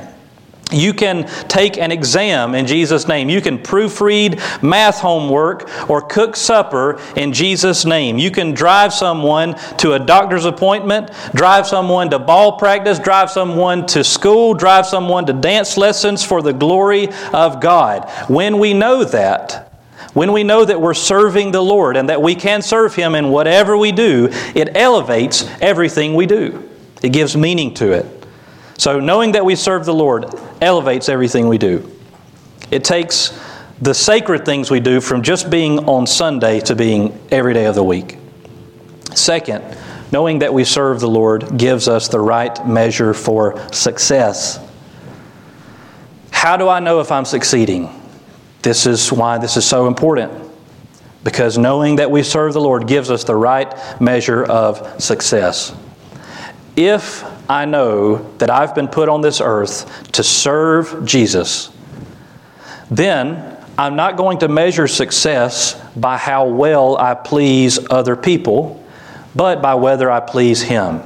You 0.71 0.93
can 0.93 1.25
take 1.47 1.79
an 1.79 1.91
exam 1.91 2.53
in 2.53 2.67
Jesus' 2.67 3.07
name. 3.07 3.27
You 3.27 3.41
can 3.41 3.57
proofread 3.57 4.61
math 4.61 4.99
homework 4.99 5.89
or 5.89 6.01
cook 6.01 6.35
supper 6.35 6.99
in 7.15 7.33
Jesus' 7.33 7.85
name. 7.85 8.19
You 8.19 8.29
can 8.29 8.53
drive 8.53 8.93
someone 8.93 9.55
to 9.77 9.93
a 9.93 9.99
doctor's 9.99 10.45
appointment, 10.45 11.11
drive 11.33 11.65
someone 11.65 12.11
to 12.11 12.19
ball 12.19 12.57
practice, 12.59 12.99
drive 12.99 13.31
someone 13.31 13.87
to 13.87 14.03
school, 14.03 14.53
drive 14.53 14.85
someone 14.85 15.25
to 15.25 15.33
dance 15.33 15.75
lessons 15.75 16.23
for 16.23 16.43
the 16.43 16.53
glory 16.53 17.07
of 17.33 17.59
God. 17.59 18.07
When 18.29 18.59
we 18.59 18.75
know 18.75 19.03
that, 19.05 19.73
when 20.13 20.31
we 20.31 20.43
know 20.43 20.65
that 20.65 20.79
we're 20.79 20.93
serving 20.93 21.51
the 21.51 21.61
Lord 21.61 21.97
and 21.97 22.09
that 22.09 22.21
we 22.21 22.35
can 22.35 22.61
serve 22.61 22.93
Him 22.93 23.15
in 23.15 23.29
whatever 23.29 23.75
we 23.75 23.91
do, 23.91 24.29
it 24.53 24.75
elevates 24.75 25.49
everything 25.61 26.13
we 26.13 26.27
do. 26.27 26.69
It 27.01 27.09
gives 27.09 27.35
meaning 27.35 27.73
to 27.75 27.91
it. 27.93 28.18
So, 28.79 29.01
knowing 29.01 29.33
that 29.33 29.43
we 29.43 29.57
serve 29.57 29.83
the 29.83 29.93
Lord 29.93 30.33
elevates 30.61 31.09
everything 31.09 31.49
we 31.49 31.57
do. 31.57 31.91
It 32.71 32.85
takes 32.85 33.37
the 33.81 33.93
sacred 33.93 34.45
things 34.45 34.71
we 34.71 34.79
do 34.79 35.01
from 35.01 35.21
just 35.21 35.49
being 35.49 35.79
on 35.79 36.07
Sunday 36.07 36.61
to 36.61 36.77
being 36.77 37.19
every 37.29 37.53
day 37.53 37.65
of 37.65 37.75
the 37.75 37.83
week. 37.83 38.17
Second, 39.13 39.65
knowing 40.13 40.39
that 40.39 40.53
we 40.53 40.63
serve 40.63 41.01
the 41.01 41.09
Lord 41.09 41.57
gives 41.57 41.89
us 41.89 42.07
the 42.07 42.21
right 42.21 42.65
measure 42.65 43.13
for 43.13 43.61
success. 43.73 44.65
How 46.31 46.55
do 46.55 46.69
I 46.69 46.79
know 46.79 47.01
if 47.01 47.11
I'm 47.11 47.25
succeeding? 47.25 47.89
This 48.61 48.85
is 48.85 49.11
why 49.11 49.39
this 49.39 49.57
is 49.57 49.65
so 49.65 49.87
important. 49.87 50.31
Because 51.25 51.57
knowing 51.57 51.97
that 51.97 52.09
we 52.11 52.23
serve 52.23 52.53
the 52.53 52.61
Lord 52.61 52.87
gives 52.87 53.11
us 53.11 53.25
the 53.25 53.35
right 53.35 53.75
measure 53.99 54.45
of 54.45 55.03
success. 55.03 55.75
If 56.77 57.25
I 57.49 57.65
know 57.65 58.31
that 58.37 58.51
I've 58.51 58.75
been 58.75 58.87
put 58.87 59.09
on 59.09 59.21
this 59.21 59.41
earth 59.41 60.11
to 60.11 60.23
serve 60.23 61.03
Jesus, 61.03 61.71
then 62.91 63.57
I'm 63.77 63.95
not 63.95 64.17
going 64.17 64.39
to 64.39 64.47
measure 64.47 64.87
success 64.87 65.73
by 65.95 66.17
how 66.17 66.47
well 66.47 66.97
I 66.97 67.15
please 67.15 67.79
other 67.89 68.15
people, 68.15 68.85
but 69.35 69.61
by 69.61 69.75
whether 69.75 70.11
I 70.11 70.19
please 70.19 70.61
Him. 70.61 70.99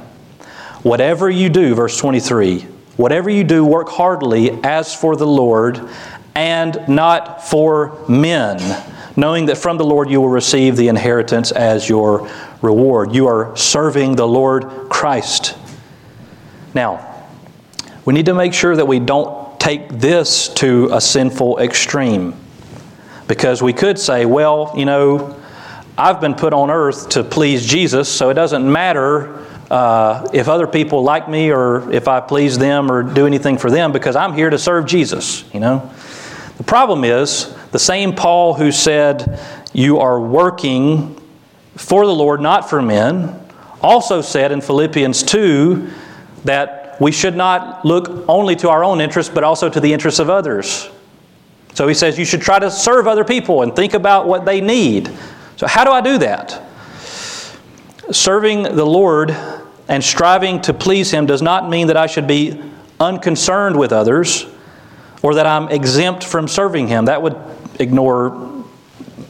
Whatever 0.82 1.30
you 1.30 1.48
do, 1.48 1.74
verse 1.74 1.96
23, 1.96 2.60
whatever 2.96 3.30
you 3.30 3.44
do, 3.44 3.64
work 3.64 3.88
heartily 3.88 4.50
as 4.62 4.94
for 4.94 5.16
the 5.16 5.26
Lord 5.26 5.88
and 6.34 6.78
not 6.88 7.48
for 7.48 8.04
men 8.06 8.58
knowing 9.16 9.46
that 9.46 9.56
from 9.56 9.78
the 9.78 9.84
Lord 9.84 10.10
you 10.10 10.20
will 10.20 10.28
receive 10.28 10.76
the 10.76 10.88
inheritance 10.88 11.52
as 11.52 11.88
your 11.88 12.28
reward. 12.62 13.14
You 13.14 13.28
are 13.28 13.56
serving 13.56 14.16
the 14.16 14.26
Lord 14.26 14.64
Christ. 14.88 15.56
Now, 16.74 17.24
we 18.04 18.12
need 18.12 18.26
to 18.26 18.34
make 18.34 18.52
sure 18.52 18.76
that 18.76 18.86
we 18.86 18.98
don't 18.98 19.58
take 19.60 19.88
this 19.88 20.48
to 20.54 20.90
a 20.92 21.00
sinful 21.00 21.58
extreme. 21.58 22.34
Because 23.26 23.62
we 23.62 23.72
could 23.72 23.98
say, 23.98 24.26
well, 24.26 24.74
you 24.76 24.84
know, 24.84 25.40
I've 25.96 26.20
been 26.20 26.34
put 26.34 26.52
on 26.52 26.70
earth 26.70 27.10
to 27.10 27.24
please 27.24 27.64
Jesus, 27.64 28.08
so 28.08 28.28
it 28.28 28.34
doesn't 28.34 28.70
matter 28.70 29.38
uh, 29.70 30.28
if 30.34 30.48
other 30.48 30.66
people 30.66 31.02
like 31.02 31.28
me 31.28 31.50
or 31.50 31.90
if 31.90 32.08
I 32.08 32.20
please 32.20 32.58
them 32.58 32.90
or 32.90 33.02
do 33.02 33.26
anything 33.26 33.56
for 33.56 33.70
them 33.70 33.92
because 33.92 34.16
I'm 34.16 34.34
here 34.34 34.50
to 34.50 34.58
serve 34.58 34.86
Jesus, 34.86 35.44
you 35.54 35.60
know. 35.60 35.90
The 36.58 36.64
problem 36.64 37.04
is 37.04 37.54
the 37.70 37.78
same 37.78 38.14
Paul 38.14 38.54
who 38.54 38.70
said, 38.70 39.40
You 39.72 40.00
are 40.00 40.20
working 40.20 41.18
for 41.76 42.04
the 42.04 42.14
Lord, 42.14 42.40
not 42.40 42.68
for 42.68 42.82
men, 42.82 43.40
also 43.80 44.20
said 44.20 44.52
in 44.52 44.60
Philippians 44.60 45.22
2 45.22 45.90
that 46.44 47.00
we 47.00 47.10
should 47.10 47.36
not 47.36 47.84
look 47.84 48.24
only 48.28 48.56
to 48.56 48.68
our 48.68 48.84
own 48.84 49.00
interests, 49.00 49.32
but 49.32 49.44
also 49.44 49.68
to 49.68 49.80
the 49.80 49.92
interests 49.92 50.20
of 50.20 50.30
others. 50.30 50.88
So 51.74 51.88
he 51.88 51.94
says 51.94 52.18
you 52.18 52.24
should 52.24 52.42
try 52.42 52.58
to 52.58 52.70
serve 52.70 53.06
other 53.06 53.24
people 53.24 53.62
and 53.62 53.74
think 53.74 53.94
about 53.94 54.26
what 54.26 54.44
they 54.44 54.60
need. 54.60 55.10
So, 55.56 55.66
how 55.66 55.84
do 55.84 55.90
I 55.90 56.00
do 56.00 56.18
that? 56.18 56.62
Serving 58.10 58.62
the 58.62 58.84
Lord 58.84 59.30
and 59.88 60.02
striving 60.02 60.60
to 60.62 60.74
please 60.74 61.10
Him 61.10 61.26
does 61.26 61.42
not 61.42 61.68
mean 61.68 61.88
that 61.88 61.96
I 61.96 62.06
should 62.06 62.26
be 62.26 62.60
unconcerned 63.00 63.76
with 63.76 63.92
others 63.92 64.46
or 65.22 65.34
that 65.34 65.46
I'm 65.46 65.68
exempt 65.68 66.24
from 66.24 66.48
serving 66.48 66.88
Him. 66.88 67.06
That 67.06 67.22
would 67.22 67.36
ignore 67.80 68.53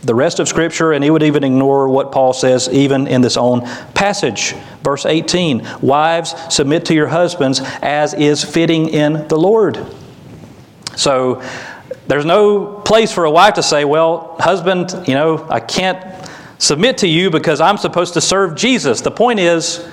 the 0.04 0.14
rest 0.14 0.38
of 0.38 0.48
Scripture, 0.48 0.92
and 0.92 1.02
he 1.02 1.10
would 1.10 1.22
even 1.22 1.44
ignore 1.44 1.88
what 1.88 2.12
Paul 2.12 2.32
says 2.32 2.68
even 2.68 3.06
in 3.06 3.22
this 3.22 3.36
own 3.36 3.62
passage. 3.94 4.54
Verse 4.82 5.06
18 5.06 5.66
Wives, 5.80 6.34
submit 6.54 6.84
to 6.86 6.94
your 6.94 7.08
husbands 7.08 7.60
as 7.82 8.14
is 8.14 8.44
fitting 8.44 8.88
in 8.88 9.26
the 9.28 9.36
Lord. 9.36 9.84
So, 10.96 11.42
there's 12.06 12.26
no 12.26 12.66
place 12.66 13.12
for 13.12 13.24
a 13.24 13.30
wife 13.30 13.54
to 13.54 13.62
say, 13.62 13.84
Well, 13.84 14.36
husband, 14.38 15.08
you 15.08 15.14
know, 15.14 15.46
I 15.48 15.60
can't 15.60 16.28
submit 16.58 16.98
to 16.98 17.08
you 17.08 17.30
because 17.30 17.60
I'm 17.60 17.78
supposed 17.78 18.14
to 18.14 18.20
serve 18.20 18.54
Jesus. 18.56 19.00
The 19.00 19.10
point 19.10 19.40
is, 19.40 19.86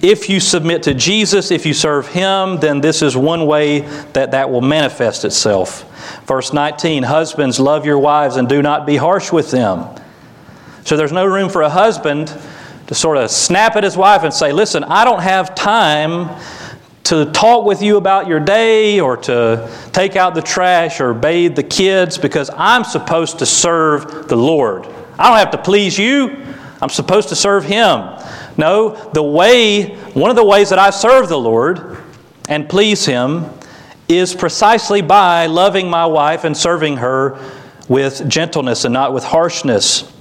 if 0.00 0.28
you 0.30 0.38
submit 0.38 0.84
to 0.84 0.94
Jesus, 0.94 1.50
if 1.50 1.66
you 1.66 1.74
serve 1.74 2.06
Him, 2.08 2.58
then 2.60 2.80
this 2.80 3.02
is 3.02 3.16
one 3.16 3.46
way 3.46 3.80
that 4.12 4.30
that 4.30 4.50
will 4.50 4.60
manifest 4.60 5.24
itself. 5.24 5.84
Verse 6.26 6.52
19 6.52 7.02
Husbands, 7.02 7.58
love 7.58 7.84
your 7.84 7.98
wives 7.98 8.36
and 8.36 8.48
do 8.48 8.62
not 8.62 8.86
be 8.86 8.96
harsh 8.96 9.32
with 9.32 9.50
them. 9.50 9.86
So 10.84 10.96
there's 10.96 11.12
no 11.12 11.26
room 11.26 11.48
for 11.48 11.62
a 11.62 11.68
husband 11.68 12.32
to 12.86 12.94
sort 12.94 13.18
of 13.18 13.30
snap 13.30 13.76
at 13.76 13.84
his 13.84 13.96
wife 13.96 14.22
and 14.22 14.32
say, 14.32 14.52
Listen, 14.52 14.84
I 14.84 15.04
don't 15.04 15.22
have 15.22 15.54
time 15.54 16.40
to 17.04 17.24
talk 17.26 17.64
with 17.64 17.82
you 17.82 17.96
about 17.96 18.26
your 18.26 18.40
day 18.40 19.00
or 19.00 19.16
to 19.16 19.70
take 19.92 20.14
out 20.14 20.34
the 20.34 20.42
trash 20.42 21.00
or 21.00 21.14
bathe 21.14 21.56
the 21.56 21.62
kids 21.62 22.18
because 22.18 22.50
I'm 22.54 22.84
supposed 22.84 23.38
to 23.38 23.46
serve 23.46 24.28
the 24.28 24.36
Lord. 24.36 24.86
I 25.18 25.28
don't 25.28 25.38
have 25.38 25.50
to 25.52 25.58
please 25.58 25.98
you, 25.98 26.44
I'm 26.80 26.88
supposed 26.88 27.30
to 27.30 27.36
serve 27.36 27.64
Him. 27.64 28.18
No, 28.58 28.96
the 29.12 29.22
way, 29.22 29.94
one 30.14 30.30
of 30.30 30.36
the 30.36 30.44
ways 30.44 30.70
that 30.70 30.80
I 30.80 30.90
serve 30.90 31.28
the 31.28 31.38
Lord 31.38 31.96
and 32.48 32.68
please 32.68 33.06
Him 33.06 33.46
is 34.08 34.34
precisely 34.34 35.00
by 35.00 35.46
loving 35.46 35.88
my 35.88 36.04
wife 36.06 36.42
and 36.42 36.56
serving 36.56 36.96
her 36.96 37.38
with 37.88 38.28
gentleness 38.28 38.84
and 38.84 38.92
not 38.92 39.14
with 39.14 39.22
harshness. 39.22 40.12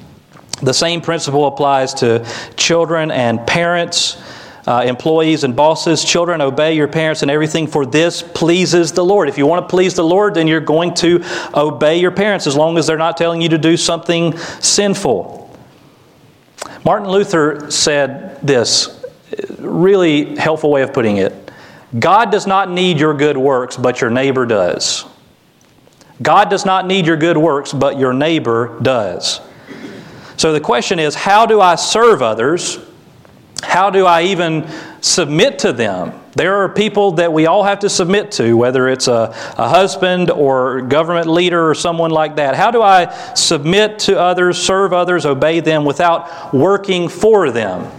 The 0.62 0.74
same 0.74 1.02
principle 1.02 1.48
applies 1.48 1.96
to 1.96 2.26
children 2.56 3.10
and 3.12 3.46
parents. 3.48 4.22
Uh, 4.68 4.84
employees 4.86 5.46
and 5.46 5.56
bosses, 5.56 6.04
children, 6.04 6.42
obey 6.42 6.76
your 6.76 6.90
parents 6.90 7.22
and 7.22 7.32
everything, 7.32 7.68
for 7.68 7.86
this 7.86 8.22
pleases 8.22 8.92
the 8.92 9.04
Lord. 9.04 9.30
If 9.30 9.38
you 9.38 9.46
want 9.46 9.64
to 9.64 9.70
please 9.70 9.94
the 9.94 10.04
Lord, 10.04 10.34
then 10.34 10.46
you're 10.46 10.60
going 10.60 10.94
to 10.96 11.24
obey 11.56 12.02
your 12.02 12.12
parents 12.12 12.48
as 12.48 12.56
long 12.58 12.78
as 12.78 12.86
they're 12.86 12.98
not 12.98 13.16
telling 13.16 13.42
you 13.42 13.48
to 13.48 13.58
do 13.58 13.78
something 13.78 14.38
sinful. 14.60 15.47
Martin 16.86 17.10
Luther 17.10 17.70
said 17.72 18.42
this 18.42 19.06
really 19.60 20.36
helpful 20.36 20.72
way 20.72 20.82
of 20.82 20.94
putting 20.94 21.18
it 21.18 21.52
God 22.00 22.32
does 22.32 22.46
not 22.46 22.70
need 22.70 23.00
your 23.00 23.14
good 23.14 23.38
works, 23.38 23.78
but 23.78 24.02
your 24.02 24.10
neighbor 24.10 24.46
does. 24.46 25.06
God 26.22 26.50
does 26.50 26.66
not 26.66 26.86
need 26.86 27.06
your 27.06 27.18
good 27.18 27.38
works, 27.38 27.72
but 27.72 27.98
your 27.98 28.14
neighbor 28.14 28.78
does. 28.82 29.40
So 30.36 30.52
the 30.52 30.60
question 30.60 31.00
is 31.00 31.16
how 31.16 31.46
do 31.46 31.62
I 31.62 31.76
serve 31.76 32.22
others? 32.22 32.80
How 33.64 33.90
do 33.90 34.06
I 34.06 34.24
even 34.24 34.70
submit 35.02 35.60
to 35.60 35.74
them? 35.74 36.20
There 36.38 36.58
are 36.58 36.70
people 36.70 37.14
that 37.14 37.34
we 37.34 37.48
all 37.48 37.64
have 37.64 37.80
to 37.80 37.90
submit 37.90 38.32
to, 38.34 38.56
whether 38.56 38.88
it's 38.88 39.08
a, 39.08 39.34
a 39.58 39.68
husband 39.68 40.30
or 40.30 40.82
government 40.82 41.26
leader 41.26 41.68
or 41.68 41.74
someone 41.74 42.12
like 42.12 42.36
that. 42.36 42.54
How 42.54 42.70
do 42.70 42.80
I 42.80 43.12
submit 43.34 43.98
to 44.00 44.20
others, 44.20 44.62
serve 44.62 44.94
others, 44.94 45.26
obey 45.26 45.62
them 45.62 45.84
without 45.84 46.54
working 46.54 47.10
for 47.10 47.50
them? 47.50 47.92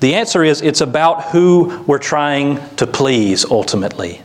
The 0.00 0.14
answer 0.14 0.42
is 0.42 0.62
it's 0.62 0.80
about 0.80 1.24
who 1.24 1.84
we're 1.86 1.98
trying 1.98 2.66
to 2.76 2.86
please 2.86 3.44
ultimately. 3.44 4.22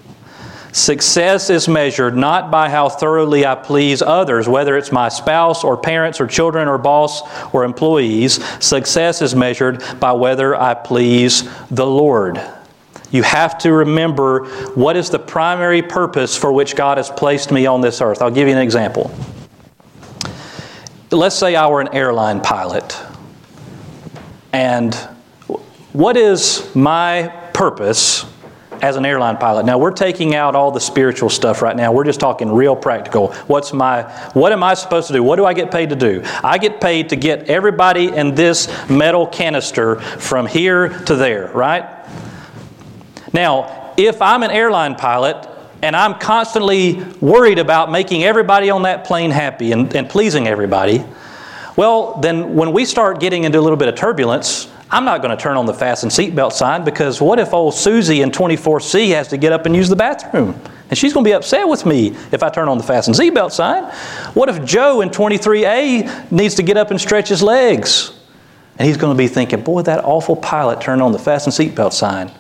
Success 0.72 1.50
is 1.50 1.68
measured 1.68 2.16
not 2.16 2.50
by 2.50 2.70
how 2.70 2.88
thoroughly 2.88 3.46
I 3.46 3.56
please 3.56 4.02
others, 4.02 4.48
whether 4.48 4.78
it's 4.78 4.94
my 4.94 5.10
spouse 5.10 5.66
or 5.66 5.76
parents 5.76 6.22
or 6.22 6.28
children 6.28 6.70
or 6.70 6.78
boss 6.78 7.22
or 7.54 7.66
employees. 7.66 8.42
Success 8.64 9.22
is 9.22 9.36
measured 9.36 9.84
by 10.00 10.14
whether 10.14 10.56
I 10.56 10.74
please 10.74 11.50
the 11.70 11.86
Lord. 11.86 12.42
You 13.12 13.24
have 13.24 13.58
to 13.60 13.72
remember 13.72 14.46
what 14.76 14.98
is 14.98 15.10
the 15.10 15.20
primary 15.20 15.82
purpose 15.82 16.36
for 16.36 16.52
which 16.52 16.76
God 16.76 16.98
has 16.98 17.10
placed 17.10 17.52
me 17.52 17.66
on 17.66 17.82
this 17.82 18.02
earth. 18.02 18.22
I'll 18.22 18.32
give 18.32 18.48
you 18.48 18.54
an 18.54 18.62
example. 18.62 19.12
Let's 21.12 21.36
say 21.36 21.56
I 21.56 21.68
were 21.68 21.80
an 21.80 21.94
airline 21.94 22.42
pilot. 22.42 23.00
And 24.52 24.94
what 25.94 26.18
is 26.18 26.70
my 26.76 27.28
purpose 27.54 28.26
as 28.82 28.98
an 28.98 29.06
airline 29.06 29.38
pilot? 29.38 29.66
Now 29.66 29.78
we're 29.78 29.92
taking 29.92 30.36
out 30.36 30.54
all 30.54 30.72
the 30.72 30.82
spiritual 30.82 31.30
stuff 31.30 31.62
right 31.62 31.76
now. 31.76 31.94
We're 31.94 32.04
just 32.04 32.20
talking 32.20 32.52
real 32.52 32.76
practical. 32.76 33.32
What's 33.48 33.72
my 33.72 34.04
what 34.34 34.52
am 34.52 34.64
I 34.64 34.74
supposed 34.74 35.08
to 35.08 35.14
do? 35.14 35.24
What 35.24 35.38
do 35.38 35.46
I 35.46 35.54
get 35.54 35.72
paid 35.72 35.90
to 35.90 35.96
do? 35.96 36.22
I 36.44 36.58
get 36.58 36.82
paid 36.82 37.10
to 37.10 37.16
get 37.16 37.50
everybody 37.50 38.08
in 38.10 38.36
this 38.36 38.68
metal 38.90 39.28
canister 39.28 39.96
from 40.00 40.46
here 40.46 40.90
to 41.06 41.16
there, 41.16 41.48
right? 41.54 41.86
Now, 43.34 43.94
if 43.98 44.22
I'm 44.22 44.44
an 44.44 44.52
airline 44.52 44.96
pilot 44.96 45.48
and 45.82 45.96
I'm 45.96 46.16
constantly 46.16 47.04
worried 47.22 47.60
about 47.60 47.92
making 47.92 48.24
everybody 48.24 48.70
on 48.70 48.84
that 48.84 49.06
plane 49.06 49.32
happy 49.32 49.72
and, 49.72 49.94
and 49.96 50.10
pleasing 50.10 50.48
everybody, 50.48 51.04
well, 51.76 52.16
then 52.22 52.56
when 52.56 52.72
we 52.74 52.86
start 52.86 53.20
getting 53.20 53.44
into 53.44 53.60
a 53.60 53.62
little 53.62 53.78
bit 53.78 53.88
of 53.88 53.96
turbulence, 53.96 54.72
I'm 54.90 55.04
not 55.04 55.22
going 55.22 55.36
to 55.36 55.42
turn 55.42 55.58
on 55.58 55.66
the 55.66 55.74
fasten 55.74 56.10
seatbelt 56.10 56.54
sign 56.54 56.84
because 56.86 57.22
what 57.22 57.40
if 57.40 57.54
old 57.54 57.74
Susie 57.74 58.22
in 58.22 58.32
24C 58.32 59.10
has 59.10 59.28
to 59.28 59.38
get 59.38 59.52
up 59.52 59.66
and 59.66 59.76
use 59.76 59.90
the 59.90 59.96
bathroom? 59.96 60.60
And 60.90 60.98
she's 60.98 61.14
going 61.14 61.26
to 61.26 61.30
be 61.30 61.34
upset 61.34 61.68
with 61.68 61.86
me 61.86 62.16
if 62.32 62.42
I 62.42 62.50
turn 62.50 62.70
on 62.70 62.78
the 62.78 62.84
fasten 62.84 63.14
seatbelt 63.14 63.52
sign. 63.52 63.84
What 64.34 64.48
if 64.48 64.64
Joe 64.64 65.02
in 65.02 65.10
23A 65.10 66.32
needs 66.32 66.56
to 66.56 66.64
get 66.64 66.78
up 66.78 66.92
and 66.92 67.02
stretch 67.02 67.28
his 67.28 67.44
legs? 67.44 68.14
And 68.80 68.88
he's 68.88 68.96
going 68.96 69.16
to 69.16 69.18
be 69.18 69.28
thinking, 69.28 69.62
boy, 69.62 69.82
that 69.84 70.06
awful 70.06 70.36
pilot 70.36 70.80
turned 70.80 71.02
on 71.02 71.12
the 71.12 71.20
fasten 71.20 71.52
seatbelt 71.52 71.92
sign. 71.92 72.32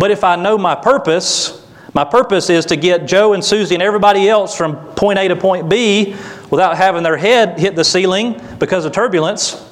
But 0.00 0.10
if 0.10 0.24
I 0.24 0.34
know 0.34 0.56
my 0.56 0.74
purpose, 0.74 1.62
my 1.92 2.04
purpose 2.04 2.48
is 2.48 2.64
to 2.66 2.76
get 2.76 3.06
Joe 3.06 3.34
and 3.34 3.44
Susie 3.44 3.74
and 3.74 3.82
everybody 3.82 4.30
else 4.30 4.56
from 4.56 4.76
point 4.94 5.18
A 5.18 5.28
to 5.28 5.36
point 5.36 5.68
B 5.68 6.16
without 6.48 6.78
having 6.78 7.02
their 7.02 7.18
head 7.18 7.60
hit 7.60 7.76
the 7.76 7.84
ceiling 7.84 8.40
because 8.58 8.86
of 8.86 8.92
turbulence, 8.92 9.62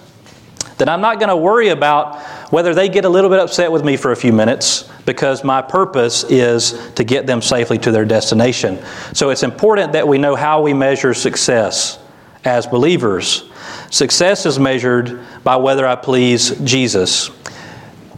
then 0.76 0.90
I'm 0.90 1.00
not 1.00 1.18
going 1.18 1.30
to 1.30 1.36
worry 1.36 1.70
about 1.70 2.20
whether 2.52 2.74
they 2.74 2.90
get 2.90 3.06
a 3.06 3.08
little 3.08 3.30
bit 3.30 3.38
upset 3.38 3.72
with 3.72 3.82
me 3.86 3.96
for 3.96 4.12
a 4.12 4.16
few 4.16 4.34
minutes 4.34 4.90
because 5.06 5.44
my 5.44 5.62
purpose 5.62 6.24
is 6.24 6.92
to 6.96 7.04
get 7.04 7.26
them 7.26 7.40
safely 7.40 7.78
to 7.78 7.90
their 7.90 8.04
destination. 8.04 8.84
So 9.14 9.30
it's 9.30 9.42
important 9.42 9.92
that 9.92 10.06
we 10.06 10.18
know 10.18 10.36
how 10.36 10.60
we 10.60 10.74
measure 10.74 11.14
success 11.14 11.98
as 12.44 12.66
believers. 12.66 13.50
Success 13.88 14.44
is 14.44 14.58
measured 14.58 15.20
by 15.42 15.56
whether 15.56 15.86
I 15.86 15.96
please 15.96 16.50
Jesus. 16.60 17.30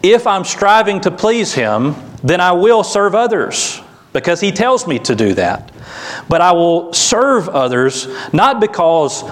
If 0.03 0.27
I'm 0.27 0.45
striving 0.45 1.01
to 1.03 1.11
please 1.11 1.53
Him, 1.53 1.95
then 2.23 2.41
I 2.41 2.53
will 2.53 2.83
serve 2.83 3.15
others 3.15 3.81
because 4.13 4.41
He 4.41 4.53
tells 4.53 4.87
me 4.87 4.99
to 5.01 5.15
do 5.15 5.35
that. 5.35 5.73
But 6.29 6.41
I 6.41 6.53
will 6.53 6.93
serve 6.93 7.49
others 7.49 8.09
not 8.33 8.61
because 8.61 9.25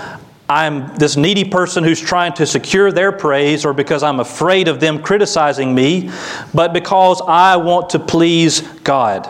I'm 0.48 0.96
this 0.96 1.16
needy 1.16 1.44
person 1.44 1.84
who's 1.84 2.00
trying 2.00 2.32
to 2.34 2.46
secure 2.46 2.90
their 2.90 3.12
praise 3.12 3.66
or 3.66 3.74
because 3.74 4.02
I'm 4.02 4.18
afraid 4.18 4.68
of 4.68 4.80
them 4.80 5.02
criticizing 5.02 5.74
me, 5.74 6.10
but 6.54 6.72
because 6.72 7.20
I 7.26 7.56
want 7.56 7.90
to 7.90 7.98
please 7.98 8.62
God. 8.82 9.28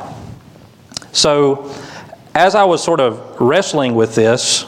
So, 1.10 1.74
as 2.34 2.54
I 2.54 2.62
was 2.64 2.84
sort 2.84 3.00
of 3.00 3.40
wrestling 3.40 3.96
with 3.96 4.14
this, 4.14 4.64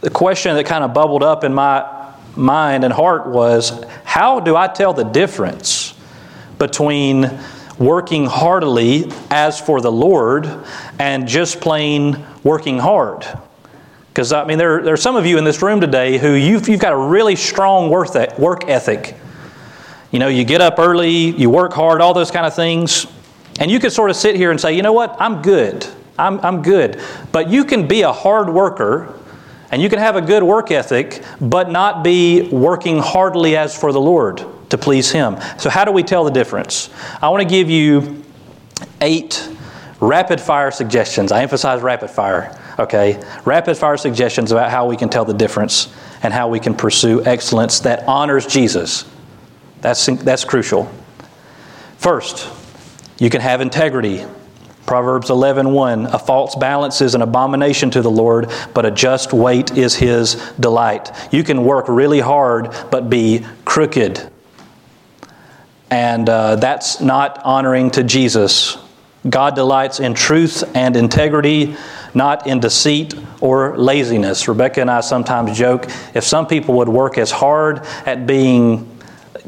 the 0.00 0.10
question 0.10 0.54
that 0.54 0.64
kind 0.66 0.84
of 0.84 0.94
bubbled 0.94 1.24
up 1.24 1.42
in 1.42 1.52
my 1.52 1.97
mind 2.38 2.84
and 2.84 2.92
heart 2.92 3.26
was 3.26 3.84
how 4.04 4.40
do 4.40 4.56
I 4.56 4.68
tell 4.68 4.94
the 4.94 5.04
difference 5.04 5.94
between 6.58 7.30
working 7.78 8.26
heartily 8.26 9.10
as 9.30 9.60
for 9.60 9.80
the 9.80 9.92
Lord 9.92 10.48
and 10.98 11.28
just 11.28 11.60
plain 11.60 12.24
working 12.42 12.78
hard? 12.78 13.26
Because, 14.08 14.32
I 14.32 14.44
mean, 14.44 14.58
there, 14.58 14.82
there 14.82 14.94
are 14.94 14.96
some 14.96 15.14
of 15.14 15.26
you 15.26 15.38
in 15.38 15.44
this 15.44 15.62
room 15.62 15.80
today 15.80 16.18
who 16.18 16.32
you've, 16.32 16.68
you've 16.68 16.80
got 16.80 16.92
a 16.92 16.96
really 16.96 17.36
strong 17.36 17.90
work 17.90 18.68
ethic. 18.68 19.14
You 20.10 20.18
know, 20.18 20.28
you 20.28 20.44
get 20.44 20.60
up 20.60 20.78
early, 20.78 21.30
you 21.30 21.50
work 21.50 21.72
hard, 21.72 22.00
all 22.00 22.14
those 22.14 22.30
kind 22.30 22.46
of 22.46 22.54
things. 22.54 23.06
And 23.60 23.70
you 23.70 23.78
could 23.78 23.92
sort 23.92 24.10
of 24.10 24.16
sit 24.16 24.36
here 24.36 24.50
and 24.50 24.60
say, 24.60 24.72
you 24.72 24.82
know 24.82 24.92
what, 24.92 25.16
I'm 25.20 25.42
good. 25.42 25.86
I'm, 26.18 26.40
I'm 26.40 26.62
good. 26.62 27.00
But 27.30 27.48
you 27.48 27.64
can 27.64 27.86
be 27.86 28.02
a 28.02 28.12
hard 28.12 28.48
worker 28.48 29.17
and 29.70 29.82
you 29.82 29.88
can 29.88 29.98
have 29.98 30.16
a 30.16 30.22
good 30.22 30.42
work 30.42 30.70
ethic, 30.70 31.22
but 31.40 31.70
not 31.70 32.02
be 32.02 32.48
working 32.50 32.98
heartily 32.98 33.56
as 33.56 33.78
for 33.78 33.92
the 33.92 34.00
Lord 34.00 34.44
to 34.70 34.78
please 34.78 35.10
Him. 35.10 35.36
So, 35.58 35.70
how 35.70 35.84
do 35.84 35.92
we 35.92 36.02
tell 36.02 36.24
the 36.24 36.30
difference? 36.30 36.90
I 37.20 37.28
want 37.28 37.42
to 37.42 37.48
give 37.48 37.68
you 37.68 38.24
eight 39.00 39.48
rapid 40.00 40.40
fire 40.40 40.70
suggestions. 40.70 41.32
I 41.32 41.42
emphasize 41.42 41.82
rapid 41.82 42.10
fire, 42.10 42.56
okay? 42.78 43.22
Rapid 43.44 43.76
fire 43.76 43.96
suggestions 43.96 44.52
about 44.52 44.70
how 44.70 44.86
we 44.86 44.96
can 44.96 45.08
tell 45.08 45.24
the 45.24 45.34
difference 45.34 45.92
and 46.22 46.32
how 46.32 46.48
we 46.48 46.60
can 46.60 46.74
pursue 46.74 47.24
excellence 47.24 47.80
that 47.80 48.06
honors 48.06 48.46
Jesus. 48.46 49.04
That's, 49.80 50.06
that's 50.06 50.44
crucial. 50.44 50.90
First, 51.98 52.48
you 53.18 53.30
can 53.30 53.40
have 53.40 53.60
integrity. 53.60 54.24
Proverbs 54.88 55.28
11:1 55.28 56.14
A 56.14 56.18
false 56.18 56.54
balance 56.54 57.02
is 57.02 57.14
an 57.14 57.20
abomination 57.20 57.90
to 57.90 58.00
the 58.00 58.10
Lord, 58.10 58.50
but 58.72 58.86
a 58.86 58.90
just 58.90 59.34
weight 59.34 59.76
is 59.76 59.94
his 59.94 60.36
delight. 60.58 61.12
You 61.30 61.44
can 61.44 61.62
work 61.62 61.84
really 61.88 62.20
hard 62.20 62.74
but 62.90 63.10
be 63.10 63.44
crooked. 63.66 64.30
And 65.90 66.26
uh, 66.26 66.56
that's 66.56 67.02
not 67.02 67.38
honoring 67.44 67.90
to 67.92 68.02
Jesus. 68.02 68.78
God 69.28 69.54
delights 69.54 70.00
in 70.00 70.14
truth 70.14 70.64
and 70.74 70.96
integrity, 70.96 71.76
not 72.14 72.46
in 72.46 72.58
deceit 72.58 73.12
or 73.42 73.76
laziness. 73.76 74.48
Rebecca 74.48 74.80
and 74.80 74.90
I 74.90 75.02
sometimes 75.02 75.58
joke 75.58 75.86
if 76.14 76.24
some 76.24 76.46
people 76.46 76.76
would 76.76 76.88
work 76.88 77.18
as 77.18 77.30
hard 77.30 77.84
at 78.06 78.26
being 78.26 78.88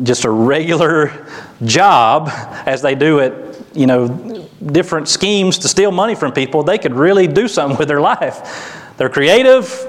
just 0.03 0.27
a 0.27 0.31
regular 0.31 1.27
job 1.65 2.29
as 2.67 2.83
they 2.83 2.95
do 2.95 3.21
it 3.21 3.47
you 3.73 3.87
know, 3.87 4.40
different 4.65 5.09
schemes 5.09 5.59
to 5.59 5.69
steal 5.69 5.91
money 5.91 6.15
from 6.15 6.33
people, 6.33 6.63
they 6.63 6.79
could 6.79 6.95
really 6.95 7.27
do 7.27 7.49
something 7.49 7.79
with 7.79 7.89
their 7.89 8.01
life. 8.01 8.95
They're 8.97 9.09
creative, 9.09 9.87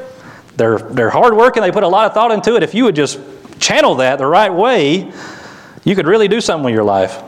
they're, 0.56 0.80
they're 0.80 1.10
hardworking, 1.10 1.62
they 1.64 1.72
put 1.72 1.84
a 1.84 1.88
lot 1.88 2.06
of 2.06 2.14
thought 2.14 2.32
into 2.32 2.56
it. 2.56 2.64
If 2.64 2.74
you 2.74 2.86
would 2.86 2.96
just 2.96 3.20
channel 3.60 3.96
that 3.96 4.18
the 4.18 4.26
right 4.26 4.54
way, 4.54 5.12
you 5.84 5.96
could 5.96 6.08
really 6.08 6.28
do 6.28 6.42
something 6.42 6.66
with 6.66 6.74
your 6.74 6.84
life. 6.84 7.22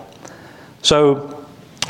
So, 0.82 1.30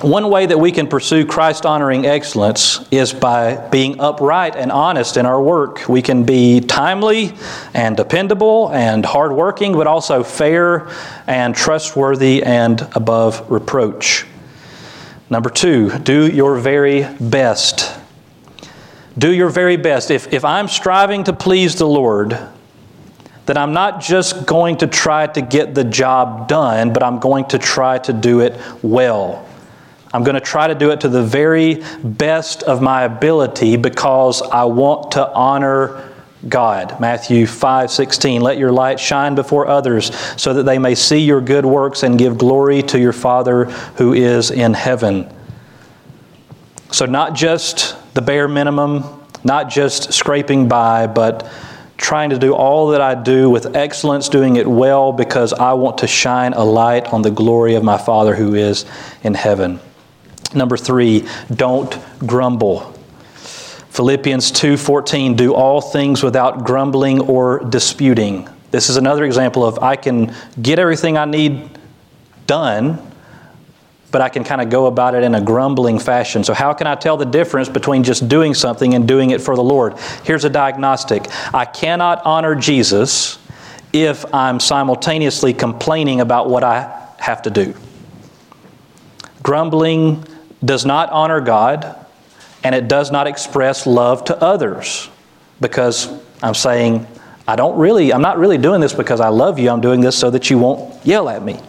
one 0.01 0.29
way 0.29 0.47
that 0.47 0.57
we 0.57 0.71
can 0.71 0.87
pursue 0.87 1.23
Christ 1.25 1.65
honoring 1.65 2.05
excellence 2.05 2.85
is 2.91 3.13
by 3.13 3.55
being 3.69 3.99
upright 3.99 4.55
and 4.55 4.71
honest 4.71 5.17
in 5.17 5.25
our 5.25 5.41
work. 5.41 5.87
We 5.87 6.01
can 6.01 6.25
be 6.25 6.61
timely 6.61 7.33
and 7.75 7.95
dependable 7.95 8.71
and 8.73 9.05
hardworking, 9.05 9.73
but 9.73 9.85
also 9.85 10.23
fair 10.23 10.89
and 11.27 11.55
trustworthy 11.55 12.41
and 12.43 12.81
above 12.95 13.49
reproach. 13.51 14.25
Number 15.33 15.49
two, 15.49 15.89
do 15.97 16.27
your 16.27 16.57
very 16.59 17.11
best. 17.19 17.99
Do 19.17 19.33
your 19.33 19.49
very 19.49 19.77
best. 19.77 20.11
If, 20.11 20.31
if 20.31 20.45
I'm 20.45 20.67
striving 20.67 21.23
to 21.23 21.33
please 21.33 21.73
the 21.73 21.87
Lord, 21.87 22.37
then 23.47 23.57
I'm 23.57 23.73
not 23.73 23.99
just 23.99 24.45
going 24.45 24.77
to 24.77 24.87
try 24.87 25.25
to 25.25 25.41
get 25.41 25.73
the 25.73 25.85
job 25.85 26.47
done, 26.47 26.93
but 26.93 27.01
I'm 27.01 27.17
going 27.17 27.45
to 27.45 27.57
try 27.57 27.97
to 27.97 28.13
do 28.13 28.41
it 28.41 28.61
well. 28.83 29.49
I'm 30.13 30.23
going 30.23 30.35
to 30.35 30.39
try 30.39 30.67
to 30.67 30.75
do 30.75 30.91
it 30.91 31.01
to 31.01 31.09
the 31.09 31.23
very 31.23 31.83
best 32.03 32.61
of 32.61 32.83
my 32.83 33.01
ability 33.01 33.77
because 33.77 34.43
I 34.43 34.65
want 34.65 35.13
to 35.13 35.33
honor 35.33 36.12
God. 36.47 36.99
Matthew 36.99 37.47
5 37.47 37.91
16, 37.91 38.41
let 38.41 38.57
your 38.57 38.71
light 38.71 38.99
shine 38.99 39.35
before 39.35 39.67
others 39.67 40.15
so 40.39 40.53
that 40.53 40.63
they 40.63 40.77
may 40.77 40.95
see 40.95 41.19
your 41.19 41.41
good 41.41 41.65
works 41.65 42.03
and 42.03 42.19
give 42.19 42.37
glory 42.37 42.81
to 42.83 42.99
your 42.99 43.13
Father 43.13 43.65
who 43.95 44.13
is 44.13 44.51
in 44.51 44.73
heaven. 44.73 45.31
So, 46.91 47.05
not 47.05 47.33
just 47.33 47.95
the 48.13 48.21
bare 48.21 48.47
minimum, 48.47 49.03
not 49.43 49.69
just 49.69 50.13
scraping 50.13 50.67
by, 50.67 51.07
but 51.07 51.51
trying 51.97 52.29
to 52.31 52.37
do 52.37 52.53
all 52.53 52.89
that 52.89 53.01
I 53.01 53.15
do 53.15 53.49
with 53.49 53.75
excellence, 53.75 54.29
doing 54.29 54.57
it 54.57 54.67
well 54.67 55.11
because 55.11 55.53
I 55.53 55.73
want 55.73 55.99
to 55.99 56.07
shine 56.07 56.53
a 56.53 56.63
light 56.63 57.07
on 57.13 57.21
the 57.21 57.31
glory 57.31 57.75
of 57.75 57.83
my 57.83 57.97
Father 57.97 58.35
who 58.35 58.55
is 58.55 58.85
in 59.23 59.33
heaven. 59.33 59.79
Number 60.53 60.77
three, 60.77 61.27
don't 61.53 61.97
grumble. 62.19 62.92
Philippians 63.93 64.51
2:14 64.51 65.35
do 65.35 65.53
all 65.53 65.79
things 65.79 66.23
without 66.23 66.63
grumbling 66.63 67.21
or 67.21 67.59
disputing. 67.59 68.49
This 68.71 68.89
is 68.89 68.97
another 68.97 69.23
example 69.23 69.63
of 69.63 69.77
I 69.83 69.97
can 69.97 70.33
get 70.59 70.79
everything 70.79 71.15
I 71.15 71.25
need 71.25 71.69
done, 72.47 72.97
but 74.09 74.19
I 74.19 74.29
can 74.29 74.43
kind 74.43 74.61
of 74.61 74.71
go 74.71 74.87
about 74.87 75.13
it 75.13 75.21
in 75.21 75.35
a 75.35 75.41
grumbling 75.41 75.99
fashion. 75.99 76.43
So 76.43 76.55
how 76.55 76.73
can 76.73 76.87
I 76.87 76.95
tell 76.95 77.17
the 77.17 77.25
difference 77.25 77.69
between 77.69 78.03
just 78.03 78.27
doing 78.27 78.55
something 78.55 78.95
and 78.95 79.07
doing 79.07 79.29
it 79.29 79.41
for 79.41 79.55
the 79.55 79.61
Lord? 79.61 79.93
Here's 80.23 80.43
a 80.43 80.49
diagnostic. 80.49 81.27
I 81.53 81.65
cannot 81.65 82.25
honor 82.25 82.55
Jesus 82.55 83.37
if 83.93 84.25
I'm 84.33 84.59
simultaneously 84.59 85.53
complaining 85.53 86.19
about 86.19 86.49
what 86.49 86.63
I 86.63 86.91
have 87.19 87.43
to 87.43 87.51
do. 87.51 87.75
Grumbling 89.43 90.25
does 90.65 90.83
not 90.83 91.11
honor 91.11 91.41
God 91.41 92.02
and 92.63 92.73
it 92.73 92.87
does 92.87 93.11
not 93.11 93.27
express 93.27 93.85
love 93.85 94.23
to 94.25 94.37
others 94.41 95.09
because 95.59 96.11
I'm 96.41 96.53
saying, 96.53 97.07
I 97.47 97.55
don't 97.55 97.77
really, 97.77 98.13
I'm 98.13 98.21
not 98.21 98.37
really 98.37 98.57
doing 98.57 98.81
this 98.81 98.93
because 98.93 99.19
I 99.19 99.29
love 99.29 99.59
you. 99.59 99.69
I'm 99.69 99.81
doing 99.81 100.01
this 100.01 100.17
so 100.17 100.29
that 100.29 100.49
you 100.49 100.57
won't 100.57 101.05
yell 101.05 101.27
at 101.29 101.43
me. 101.43 101.59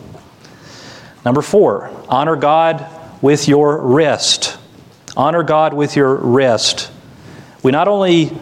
Number 1.25 1.43
four, 1.43 1.91
honor 2.09 2.37
God 2.37 2.87
with 3.23 3.49
your 3.49 3.81
rest. 3.81 4.59
Honor 5.17 5.43
God 5.43 5.75
with 5.75 5.97
your 5.97 6.15
rest. 6.17 6.91
We 7.63 7.73
not 7.73 7.89
only 7.89 8.37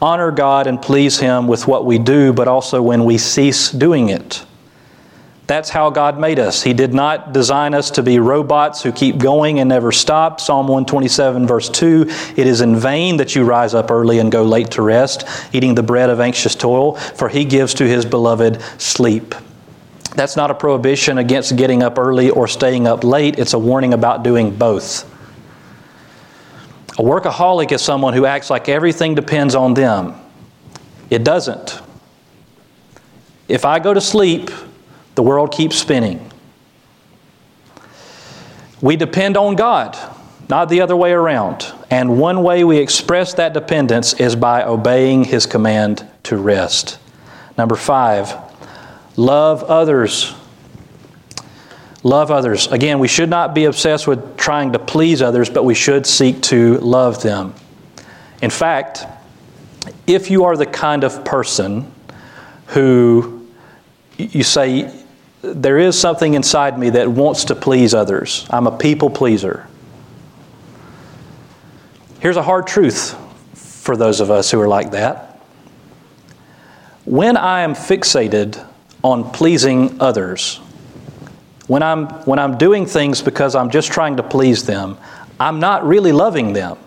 honor 0.00 0.30
God 0.30 0.66
and 0.66 0.80
please 0.80 1.18
Him 1.18 1.46
with 1.46 1.68
what 1.68 1.84
we 1.84 1.98
do, 1.98 2.32
but 2.32 2.48
also 2.48 2.82
when 2.82 3.04
we 3.04 3.18
cease 3.18 3.70
doing 3.70 4.08
it. 4.08 4.44
That's 5.52 5.68
how 5.68 5.90
God 5.90 6.18
made 6.18 6.38
us. 6.38 6.62
He 6.62 6.72
did 6.72 6.94
not 6.94 7.34
design 7.34 7.74
us 7.74 7.90
to 7.90 8.02
be 8.02 8.18
robots 8.18 8.82
who 8.82 8.90
keep 8.90 9.18
going 9.18 9.60
and 9.60 9.68
never 9.68 9.92
stop. 9.92 10.40
Psalm 10.40 10.66
127, 10.66 11.46
verse 11.46 11.68
2 11.68 12.06
It 12.36 12.46
is 12.46 12.62
in 12.62 12.74
vain 12.74 13.18
that 13.18 13.36
you 13.36 13.44
rise 13.44 13.74
up 13.74 13.90
early 13.90 14.18
and 14.18 14.32
go 14.32 14.44
late 14.44 14.70
to 14.70 14.80
rest, 14.80 15.26
eating 15.52 15.74
the 15.74 15.82
bread 15.82 16.08
of 16.08 16.20
anxious 16.20 16.54
toil, 16.54 16.94
for 16.94 17.28
he 17.28 17.44
gives 17.44 17.74
to 17.74 17.86
his 17.86 18.06
beloved 18.06 18.62
sleep. 18.80 19.34
That's 20.16 20.36
not 20.36 20.50
a 20.50 20.54
prohibition 20.54 21.18
against 21.18 21.54
getting 21.54 21.82
up 21.82 21.98
early 21.98 22.30
or 22.30 22.48
staying 22.48 22.86
up 22.86 23.04
late, 23.04 23.38
it's 23.38 23.52
a 23.52 23.58
warning 23.58 23.92
about 23.92 24.22
doing 24.22 24.56
both. 24.56 25.04
A 26.98 27.02
workaholic 27.02 27.72
is 27.72 27.82
someone 27.82 28.14
who 28.14 28.24
acts 28.24 28.48
like 28.48 28.70
everything 28.70 29.14
depends 29.14 29.54
on 29.54 29.74
them. 29.74 30.14
It 31.10 31.24
doesn't. 31.24 31.78
If 33.48 33.66
I 33.66 33.80
go 33.80 33.92
to 33.92 34.00
sleep, 34.00 34.50
the 35.14 35.22
world 35.22 35.52
keeps 35.52 35.76
spinning. 35.76 36.30
We 38.80 38.96
depend 38.96 39.36
on 39.36 39.54
God, 39.54 39.96
not 40.48 40.68
the 40.68 40.80
other 40.80 40.96
way 40.96 41.12
around. 41.12 41.72
And 41.90 42.18
one 42.18 42.42
way 42.42 42.64
we 42.64 42.78
express 42.78 43.34
that 43.34 43.52
dependence 43.52 44.14
is 44.14 44.34
by 44.34 44.64
obeying 44.64 45.24
His 45.24 45.46
command 45.46 46.06
to 46.24 46.36
rest. 46.36 46.98
Number 47.56 47.76
five, 47.76 48.34
love 49.16 49.62
others. 49.64 50.34
Love 52.02 52.32
others. 52.32 52.66
Again, 52.66 52.98
we 52.98 53.06
should 53.06 53.30
not 53.30 53.54
be 53.54 53.66
obsessed 53.66 54.08
with 54.08 54.36
trying 54.36 54.72
to 54.72 54.78
please 54.78 55.22
others, 55.22 55.48
but 55.48 55.64
we 55.64 55.74
should 55.74 56.06
seek 56.06 56.42
to 56.42 56.78
love 56.78 57.22
them. 57.22 57.54
In 58.40 58.50
fact, 58.50 59.06
if 60.06 60.30
you 60.30 60.44
are 60.44 60.56
the 60.56 60.66
kind 60.66 61.04
of 61.04 61.24
person 61.24 61.92
who 62.66 63.46
you 64.16 64.42
say, 64.42 64.92
there 65.42 65.78
is 65.78 65.98
something 65.98 66.34
inside 66.34 66.78
me 66.78 66.90
that 66.90 67.08
wants 67.08 67.46
to 67.46 67.54
please 67.54 67.94
others. 67.94 68.46
I'm 68.48 68.66
a 68.66 68.76
people 68.76 69.10
pleaser. 69.10 69.66
Here's 72.20 72.36
a 72.36 72.42
hard 72.42 72.68
truth 72.68 73.16
for 73.54 73.96
those 73.96 74.20
of 74.20 74.30
us 74.30 74.50
who 74.50 74.60
are 74.60 74.68
like 74.68 74.92
that. 74.92 75.40
When 77.04 77.36
I 77.36 77.62
am 77.62 77.74
fixated 77.74 78.64
on 79.02 79.32
pleasing 79.32 80.00
others, 80.00 80.58
when 81.66 81.82
I'm, 81.82 82.06
when 82.24 82.38
I'm 82.38 82.58
doing 82.58 82.86
things 82.86 83.20
because 83.20 83.56
I'm 83.56 83.70
just 83.70 83.90
trying 83.90 84.18
to 84.18 84.22
please 84.22 84.64
them, 84.64 84.96
I'm 85.40 85.58
not 85.58 85.84
really 85.84 86.12
loving 86.12 86.52
them. 86.52 86.78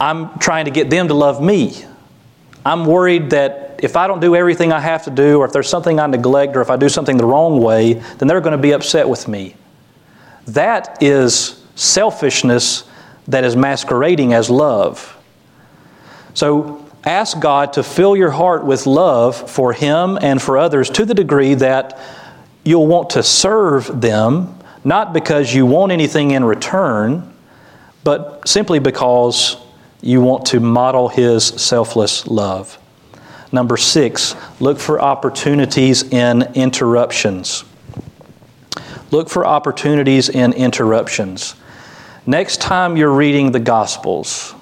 I'm 0.00 0.36
trying 0.40 0.64
to 0.64 0.72
get 0.72 0.90
them 0.90 1.06
to 1.08 1.14
love 1.14 1.40
me 1.40 1.84
I'm 2.66 2.84
worried 2.84 3.30
that 3.30 3.78
if 3.80 3.96
I 3.96 4.08
don't 4.08 4.18
do 4.18 4.34
everything 4.34 4.72
I 4.72 4.80
have 4.80 5.04
to 5.04 5.10
do, 5.10 5.38
or 5.38 5.44
if 5.44 5.52
there's 5.52 5.68
something 5.68 6.00
I 6.00 6.06
neglect, 6.06 6.56
or 6.56 6.62
if 6.62 6.68
I 6.68 6.76
do 6.76 6.88
something 6.88 7.16
the 7.16 7.24
wrong 7.24 7.62
way, 7.62 7.92
then 7.92 8.26
they're 8.26 8.40
going 8.40 8.56
to 8.56 8.62
be 8.62 8.72
upset 8.72 9.08
with 9.08 9.28
me. 9.28 9.54
That 10.48 11.00
is 11.00 11.64
selfishness 11.76 12.82
that 13.28 13.44
is 13.44 13.54
masquerading 13.54 14.32
as 14.32 14.50
love. 14.50 15.16
So 16.34 16.84
ask 17.04 17.38
God 17.38 17.74
to 17.74 17.84
fill 17.84 18.16
your 18.16 18.32
heart 18.32 18.64
with 18.64 18.84
love 18.84 19.48
for 19.48 19.72
Him 19.72 20.18
and 20.20 20.42
for 20.42 20.58
others 20.58 20.90
to 20.90 21.04
the 21.04 21.14
degree 21.14 21.54
that 21.54 22.00
you'll 22.64 22.88
want 22.88 23.10
to 23.10 23.22
serve 23.22 24.00
them, 24.00 24.58
not 24.82 25.12
because 25.12 25.54
you 25.54 25.66
want 25.66 25.92
anything 25.92 26.32
in 26.32 26.44
return, 26.44 27.32
but 28.02 28.48
simply 28.48 28.80
because 28.80 29.56
you 30.02 30.20
want 30.20 30.46
to 30.46 30.60
model 30.60 31.08
His 31.08 31.44
selfless 31.44 32.26
love. 32.26 32.78
Number 33.52 33.76
six, 33.76 34.34
look 34.60 34.78
for 34.78 35.00
opportunities 35.00 36.02
in 36.02 36.42
interruptions. 36.54 37.64
Look 39.10 39.28
for 39.28 39.46
opportunities 39.46 40.28
in 40.28 40.52
interruptions. 40.52 41.54
Next 42.26 42.60
time 42.60 42.96
you're 42.96 43.12
reading 43.12 43.52
the 43.52 43.60
Gospels, 43.60 44.54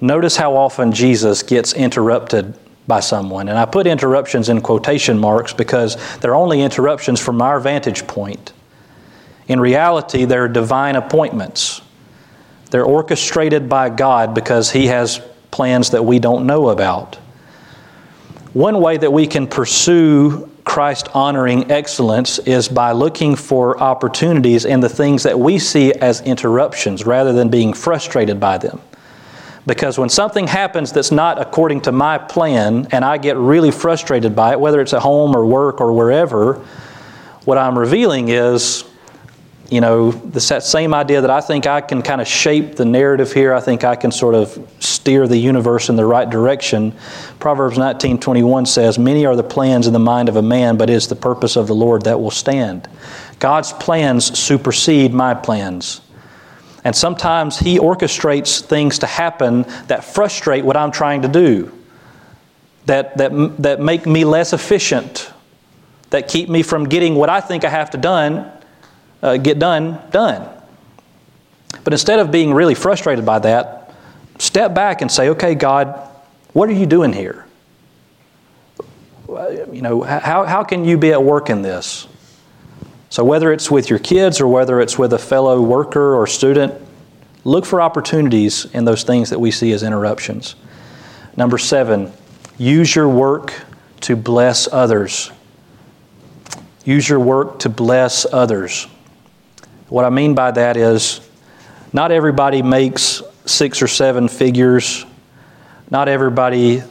notice 0.00 0.36
how 0.36 0.56
often 0.56 0.92
Jesus 0.92 1.42
gets 1.44 1.72
interrupted 1.72 2.54
by 2.86 3.00
someone. 3.00 3.48
And 3.48 3.58
I 3.58 3.64
put 3.64 3.86
interruptions 3.86 4.48
in 4.48 4.60
quotation 4.60 5.18
marks 5.18 5.52
because 5.52 5.96
they're 6.18 6.34
only 6.34 6.62
interruptions 6.62 7.20
from 7.20 7.40
our 7.40 7.60
vantage 7.60 8.06
point. 8.06 8.52
In 9.46 9.60
reality, 9.60 10.24
they're 10.24 10.48
divine 10.48 10.96
appointments. 10.96 11.80
They're 12.74 12.84
orchestrated 12.84 13.68
by 13.68 13.88
God 13.88 14.34
because 14.34 14.68
He 14.68 14.88
has 14.88 15.20
plans 15.52 15.90
that 15.90 16.04
we 16.04 16.18
don't 16.18 16.44
know 16.44 16.70
about. 16.70 17.14
One 18.52 18.80
way 18.80 18.96
that 18.96 19.12
we 19.12 19.28
can 19.28 19.46
pursue 19.46 20.50
Christ 20.64 21.06
honoring 21.14 21.70
excellence 21.70 22.40
is 22.40 22.66
by 22.66 22.90
looking 22.90 23.36
for 23.36 23.80
opportunities 23.80 24.64
in 24.64 24.80
the 24.80 24.88
things 24.88 25.22
that 25.22 25.38
we 25.38 25.60
see 25.60 25.92
as 25.92 26.20
interruptions 26.22 27.06
rather 27.06 27.32
than 27.32 27.48
being 27.48 27.74
frustrated 27.74 28.40
by 28.40 28.58
them. 28.58 28.80
Because 29.68 29.96
when 29.96 30.08
something 30.08 30.48
happens 30.48 30.90
that's 30.90 31.12
not 31.12 31.40
according 31.40 31.82
to 31.82 31.92
my 31.92 32.18
plan 32.18 32.88
and 32.90 33.04
I 33.04 33.18
get 33.18 33.36
really 33.36 33.70
frustrated 33.70 34.34
by 34.34 34.50
it, 34.50 34.58
whether 34.58 34.80
it's 34.80 34.94
at 34.94 35.02
home 35.02 35.36
or 35.36 35.46
work 35.46 35.80
or 35.80 35.92
wherever, 35.92 36.54
what 37.44 37.56
I'm 37.56 37.78
revealing 37.78 38.30
is 38.30 38.82
you 39.70 39.80
know, 39.80 40.10
this 40.10 40.48
that 40.50 40.62
same 40.62 40.92
idea 40.92 41.20
that 41.22 41.30
I 41.30 41.40
think 41.40 41.66
I 41.66 41.80
can 41.80 42.02
kind 42.02 42.20
of 42.20 42.28
shape 42.28 42.76
the 42.76 42.84
narrative 42.84 43.32
here. 43.32 43.54
I 43.54 43.60
think 43.60 43.82
I 43.82 43.96
can 43.96 44.12
sort 44.12 44.34
of 44.34 44.58
steer 44.78 45.26
the 45.26 45.38
universe 45.38 45.88
in 45.88 45.96
the 45.96 46.04
right 46.04 46.28
direction. 46.28 46.92
Proverbs 47.38 47.78
19:21 47.78 48.66
says, 48.66 48.98
"Many 48.98 49.24
are 49.24 49.36
the 49.36 49.42
plans 49.42 49.86
in 49.86 49.92
the 49.92 49.98
mind 49.98 50.28
of 50.28 50.36
a 50.36 50.42
man, 50.42 50.76
but 50.76 50.90
it 50.90 50.94
is 50.94 51.06
the 51.06 51.16
purpose 51.16 51.56
of 51.56 51.66
the 51.66 51.74
Lord 51.74 52.02
that 52.02 52.20
will 52.20 52.30
stand." 52.30 52.88
God's 53.38 53.72
plans 53.72 54.38
supersede 54.38 55.14
my 55.14 55.34
plans. 55.34 56.02
And 56.84 56.94
sometimes 56.94 57.58
he 57.58 57.78
orchestrates 57.78 58.60
things 58.60 58.98
to 58.98 59.06
happen 59.06 59.64
that 59.88 60.04
frustrate 60.04 60.66
what 60.66 60.76
I'm 60.76 60.90
trying 60.90 61.22
to 61.22 61.28
do. 61.28 61.72
That 62.84 63.16
that 63.16 63.32
that 63.62 63.80
make 63.80 64.04
me 64.04 64.24
less 64.24 64.52
efficient. 64.52 65.30
That 66.10 66.28
keep 66.28 66.50
me 66.50 66.62
from 66.62 66.84
getting 66.84 67.14
what 67.14 67.30
I 67.30 67.40
think 67.40 67.64
I 67.64 67.70
have 67.70 67.90
to 67.90 67.96
done 67.96 68.50
uh, 69.24 69.38
get 69.38 69.58
done, 69.58 69.98
done. 70.10 70.46
But 71.82 71.94
instead 71.94 72.18
of 72.18 72.30
being 72.30 72.52
really 72.52 72.74
frustrated 72.74 73.24
by 73.24 73.38
that, 73.40 73.92
step 74.38 74.74
back 74.74 75.00
and 75.00 75.10
say, 75.10 75.30
okay, 75.30 75.54
God, 75.54 75.98
what 76.52 76.68
are 76.68 76.72
you 76.72 76.86
doing 76.86 77.12
here? 77.12 77.46
You 79.72 79.82
know, 79.82 80.02
how, 80.02 80.44
how 80.44 80.62
can 80.62 80.84
you 80.84 80.98
be 80.98 81.10
at 81.10 81.22
work 81.22 81.48
in 81.50 81.62
this? 81.62 82.06
So, 83.08 83.24
whether 83.24 83.52
it's 83.52 83.70
with 83.70 83.90
your 83.90 83.98
kids 83.98 84.40
or 84.40 84.46
whether 84.46 84.80
it's 84.80 84.98
with 84.98 85.12
a 85.12 85.18
fellow 85.18 85.60
worker 85.60 86.14
or 86.14 86.26
student, 86.26 86.74
look 87.44 87.64
for 87.64 87.80
opportunities 87.80 88.66
in 88.66 88.84
those 88.84 89.04
things 89.04 89.30
that 89.30 89.38
we 89.38 89.50
see 89.50 89.72
as 89.72 89.82
interruptions. 89.82 90.54
Number 91.36 91.58
seven, 91.58 92.12
use 92.58 92.94
your 92.94 93.08
work 93.08 93.54
to 94.02 94.16
bless 94.16 94.70
others. 94.70 95.30
Use 96.84 97.08
your 97.08 97.20
work 97.20 97.60
to 97.60 97.68
bless 97.68 98.26
others. 98.32 98.86
What 99.88 100.04
I 100.04 100.10
mean 100.10 100.34
by 100.34 100.50
that 100.50 100.76
is 100.76 101.20
not 101.92 102.10
everybody 102.10 102.62
makes 102.62 103.22
six 103.44 103.82
or 103.82 103.88
seven 103.88 104.28
figures. 104.28 105.04
Not 105.90 106.08
everybody 106.08 106.82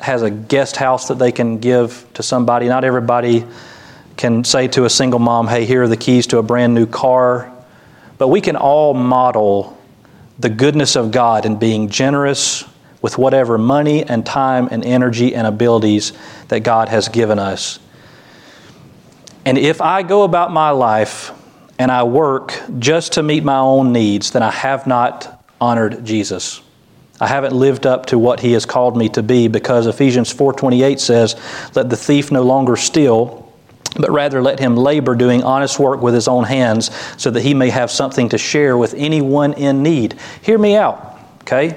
has 0.00 0.22
a 0.22 0.30
guest 0.30 0.76
house 0.76 1.08
that 1.08 1.18
they 1.18 1.32
can 1.32 1.58
give 1.58 2.06
to 2.14 2.22
somebody. 2.22 2.66
Not 2.66 2.84
everybody 2.84 3.44
can 4.16 4.42
say 4.42 4.68
to 4.68 4.84
a 4.84 4.90
single 4.90 5.20
mom, 5.20 5.48
hey, 5.48 5.64
here 5.66 5.82
are 5.82 5.88
the 5.88 5.96
keys 5.96 6.26
to 6.28 6.38
a 6.38 6.42
brand 6.42 6.74
new 6.74 6.86
car. 6.86 7.52
But 8.16 8.28
we 8.28 8.40
can 8.40 8.56
all 8.56 8.94
model 8.94 9.78
the 10.38 10.48
goodness 10.48 10.96
of 10.96 11.10
God 11.10 11.44
in 11.44 11.56
being 11.56 11.88
generous 11.88 12.64
with 13.02 13.18
whatever 13.18 13.58
money 13.58 14.02
and 14.02 14.24
time 14.24 14.68
and 14.70 14.84
energy 14.84 15.34
and 15.34 15.46
abilities 15.46 16.12
that 16.48 16.60
God 16.60 16.88
has 16.88 17.08
given 17.08 17.38
us. 17.38 17.78
And 19.44 19.56
if 19.58 19.80
I 19.80 20.02
go 20.02 20.24
about 20.24 20.52
my 20.52 20.70
life 20.70 21.32
and 21.78 21.90
I 21.90 22.02
work 22.02 22.60
just 22.78 23.14
to 23.14 23.22
meet 23.22 23.44
my 23.44 23.58
own 23.58 23.92
needs, 23.92 24.32
then 24.32 24.42
I 24.42 24.50
have 24.50 24.86
not 24.86 25.44
honored 25.60 26.04
Jesus. 26.04 26.60
I 27.20 27.26
haven't 27.26 27.54
lived 27.54 27.86
up 27.86 28.06
to 28.06 28.18
what 28.18 28.40
he 28.40 28.52
has 28.52 28.64
called 28.64 28.96
me 28.96 29.08
to 29.10 29.22
be 29.22 29.48
because 29.48 29.86
Ephesians 29.86 30.32
4:28 30.32 31.00
says, 31.00 31.34
"Let 31.74 31.90
the 31.90 31.96
thief 31.96 32.30
no 32.30 32.42
longer 32.42 32.76
steal, 32.76 33.44
but 33.96 34.10
rather 34.10 34.40
let 34.40 34.60
him 34.60 34.76
labor 34.76 35.14
doing 35.14 35.42
honest 35.42 35.78
work 35.78 36.00
with 36.00 36.14
his 36.14 36.28
own 36.28 36.44
hands, 36.44 36.90
so 37.16 37.30
that 37.30 37.42
he 37.42 37.54
may 37.54 37.70
have 37.70 37.90
something 37.90 38.28
to 38.28 38.38
share 38.38 38.76
with 38.76 38.94
anyone 38.96 39.52
in 39.54 39.82
need." 39.82 40.14
Hear 40.42 40.58
me 40.58 40.76
out, 40.76 41.18
okay? 41.42 41.76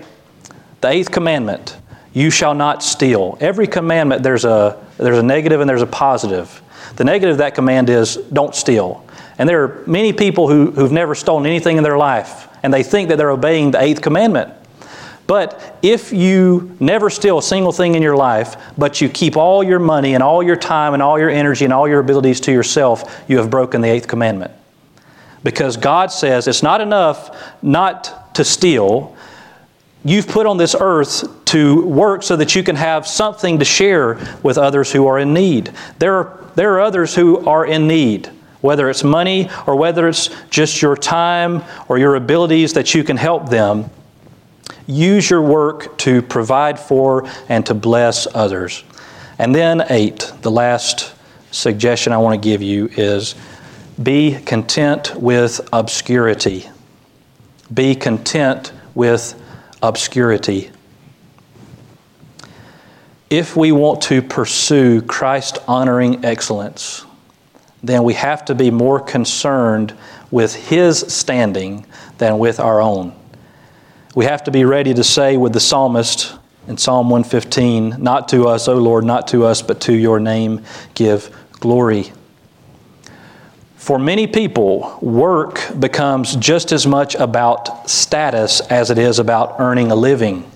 The 0.81 0.89
eighth 0.89 1.11
commandment, 1.11 1.75
you 2.13 2.29
shall 2.29 2.53
not 2.53 2.83
steal. 2.83 3.37
Every 3.39 3.67
commandment 3.67 4.21
there's 4.21 4.45
a 4.45 4.75
there's 4.97 5.17
a 5.17 5.23
negative 5.23 5.59
and 5.59 5.69
there's 5.69 5.81
a 5.81 5.87
positive. 5.87 6.61
The 6.97 7.03
negative 7.03 7.33
of 7.33 7.37
that 7.39 7.55
command 7.55 7.89
is 7.89 8.17
don't 8.31 8.53
steal. 8.53 9.03
And 9.37 9.47
there 9.47 9.63
are 9.63 9.83
many 9.87 10.13
people 10.13 10.47
who, 10.47 10.71
who've 10.71 10.91
never 10.91 11.15
stolen 11.15 11.45
anything 11.45 11.77
in 11.77 11.83
their 11.83 11.97
life, 11.97 12.47
and 12.63 12.73
they 12.73 12.83
think 12.83 13.09
that 13.09 13.17
they're 13.17 13.31
obeying 13.31 13.71
the 13.71 13.81
eighth 13.81 14.01
commandment. 14.01 14.53
But 15.31 15.77
if 15.81 16.11
you 16.11 16.75
never 16.81 17.09
steal 17.09 17.37
a 17.37 17.41
single 17.41 17.71
thing 17.71 17.95
in 17.95 18.01
your 18.01 18.17
life, 18.17 18.57
but 18.77 18.99
you 18.99 19.07
keep 19.07 19.37
all 19.37 19.63
your 19.63 19.79
money 19.79 20.13
and 20.13 20.21
all 20.21 20.43
your 20.43 20.57
time 20.57 20.93
and 20.93 21.01
all 21.01 21.17
your 21.17 21.29
energy 21.29 21.63
and 21.63 21.73
all 21.73 21.87
your 21.87 22.01
abilities 22.01 22.41
to 22.41 22.51
yourself, 22.51 23.23
you 23.29 23.37
have 23.37 23.49
broken 23.49 23.79
the 23.79 23.87
eighth 23.87 24.09
commandment. 24.09 24.51
Because 25.41 25.77
God 25.77 26.11
says 26.11 26.47
it's 26.47 26.61
not 26.61 26.81
enough 26.81 27.55
not 27.63 28.35
to 28.35 28.43
steal. 28.43 29.15
You've 30.03 30.27
put 30.27 30.47
on 30.47 30.57
this 30.57 30.75
earth 30.77 31.45
to 31.45 31.85
work 31.85 32.23
so 32.23 32.35
that 32.35 32.53
you 32.53 32.61
can 32.61 32.75
have 32.75 33.07
something 33.07 33.59
to 33.59 33.65
share 33.65 34.19
with 34.43 34.57
others 34.57 34.91
who 34.91 35.07
are 35.07 35.17
in 35.17 35.33
need. 35.33 35.71
There 35.99 36.15
are, 36.15 36.45
there 36.55 36.73
are 36.73 36.81
others 36.81 37.15
who 37.15 37.47
are 37.47 37.65
in 37.65 37.87
need 37.87 38.29
whether 38.61 38.89
it's 38.89 39.03
money 39.03 39.49
or 39.67 39.75
whether 39.75 40.07
it's 40.07 40.29
just 40.49 40.81
your 40.81 40.95
time 40.95 41.63
or 41.87 41.97
your 41.97 42.15
abilities 42.15 42.73
that 42.73 42.93
you 42.93 43.03
can 43.03 43.17
help 43.17 43.49
them. 43.49 43.89
Use 44.87 45.29
your 45.29 45.41
work 45.41 45.97
to 45.99 46.21
provide 46.21 46.79
for 46.79 47.27
and 47.49 47.65
to 47.65 47.73
bless 47.73 48.27
others. 48.33 48.83
And 49.37 49.53
then, 49.55 49.83
eight, 49.89 50.31
the 50.41 50.51
last 50.51 51.13
suggestion 51.51 52.13
I 52.13 52.17
want 52.17 52.41
to 52.41 52.49
give 52.49 52.61
you 52.61 52.89
is 52.93 53.35
be 54.01 54.39
content 54.45 55.15
with 55.15 55.61
obscurity. 55.73 56.67
Be 57.73 57.95
content 57.95 58.71
with 58.95 59.39
obscurity. 59.81 60.71
If 63.29 63.55
we 63.55 63.71
want 63.71 64.01
to 64.03 64.21
pursue 64.21 65.01
Christ 65.01 65.59
honoring 65.67 66.25
excellence, 66.25 67.05
then 67.83 68.03
we 68.03 68.13
have 68.13 68.45
to 68.45 68.55
be 68.55 68.71
more 68.71 68.99
concerned 68.99 69.93
with 70.29 70.53
His 70.55 70.99
standing 70.99 71.85
than 72.17 72.37
with 72.37 72.59
our 72.59 72.81
own. 72.81 73.13
We 74.13 74.25
have 74.25 74.43
to 74.43 74.51
be 74.51 74.65
ready 74.65 74.93
to 74.93 75.03
say 75.03 75.37
with 75.37 75.53
the 75.53 75.59
psalmist 75.59 76.35
in 76.67 76.77
Psalm 76.77 77.09
115, 77.09 77.95
Not 78.01 78.29
to 78.29 78.47
us, 78.47 78.67
O 78.67 78.75
Lord, 78.75 79.03
not 79.03 79.27
to 79.29 79.45
us, 79.45 79.61
but 79.61 79.81
to 79.81 79.93
your 79.93 80.19
name 80.19 80.63
give 80.93 81.35
glory. 81.53 82.11
For 83.77 83.97
many 83.97 84.27
people, 84.27 84.99
work 85.01 85.71
becomes 85.79 86.35
just 86.35 86.71
as 86.71 86.85
much 86.85 87.15
about 87.15 87.89
status 87.89 88.59
as 88.61 88.91
it 88.91 88.99
is 88.99 89.17
about 89.17 89.55
earning 89.59 89.91
a 89.91 89.95
living. 89.95 90.49